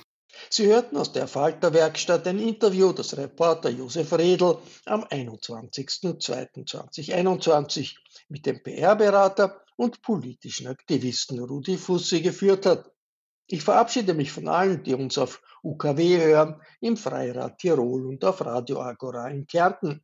Sie 0.51 0.67
hörten 0.67 0.97
aus 0.97 1.12
der 1.12 1.27
Falterwerkstatt 1.27 2.27
ein 2.27 2.38
Interview 2.38 2.93
des 2.93 3.17
Reporter 3.17 3.71
Josef 3.71 4.12
Redl 4.12 4.59
am 4.85 5.05
21.02.2021 5.05 7.95
mit 8.29 8.45
dem 8.45 8.62
PR-Berater 8.62 9.64
und 9.77 10.03
politischen 10.03 10.67
Aktivisten 10.67 11.38
Rudi 11.38 11.79
Fussi 11.79 12.21
geführt 12.21 12.67
hat. 12.67 12.94
Ich 13.47 13.63
verabschiede 13.63 14.15
mich 14.15 14.33
von 14.33 14.49
allen, 14.49 14.83
die 14.83 14.95
uns 14.95 15.19
auf 15.19 15.43
UKW 15.63 16.23
hören, 16.23 16.61
im 16.81 16.97
Freirad 16.97 17.59
Tirol 17.59 18.07
und 18.07 18.25
auf 18.25 18.45
Radio 18.45 18.81
Agora 18.81 19.29
in 19.29 19.47
Kärnten. 19.47 20.03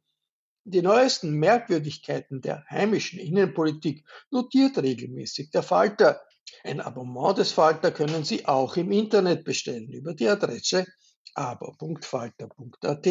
Die 0.65 0.83
neuesten 0.83 1.33
Merkwürdigkeiten 1.33 2.43
der 2.43 2.65
heimischen 2.69 3.19
Innenpolitik 3.19 4.07
notiert 4.31 4.79
regelmäßig 4.79 5.51
der 5.51 5.63
Falter. 5.63 6.21
Ein 6.65 6.81
Abonnement 6.81 7.39
des 7.39 7.53
Falter 7.53 7.91
können 7.91 8.25
Sie 8.25 8.47
auch 8.47 8.77
im 8.77 8.93
Internet 8.93 9.45
bestellen 9.45 9.91
über 9.91 10.15
die 10.15 10.29
Adresse 10.29 10.87
aber.falter.at. 11.35 13.07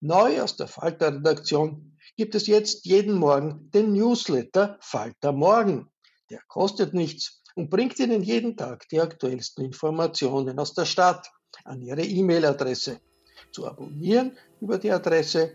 Neu 0.00 0.42
aus 0.42 0.56
der 0.56 0.68
Falter-Redaktion 0.68 1.96
gibt 2.16 2.34
es 2.34 2.46
jetzt 2.46 2.84
jeden 2.84 3.14
Morgen 3.14 3.70
den 3.70 3.92
Newsletter 3.92 4.78
Falter 4.80 5.32
Morgen. 5.32 5.90
Der 6.30 6.40
kostet 6.48 6.94
nichts 6.94 7.41
und 7.54 7.70
bringt 7.70 7.98
Ihnen 7.98 8.22
jeden 8.22 8.56
Tag 8.56 8.88
die 8.88 9.00
aktuellsten 9.00 9.64
Informationen 9.64 10.56
aus 10.58 10.74
der 10.74 10.84
Stadt 10.84 11.30
an 11.64 11.80
Ihre 11.82 12.02
E-Mail-Adresse. 12.02 13.00
Zu 13.50 13.66
abonnieren 13.66 14.36
über 14.60 14.78
die 14.78 14.90
Adresse 14.90 15.52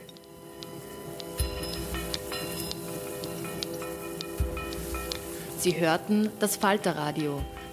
Sie 5.57 5.77
hörten 5.77 6.31
das 6.39 6.55
Falterradio 6.55 7.41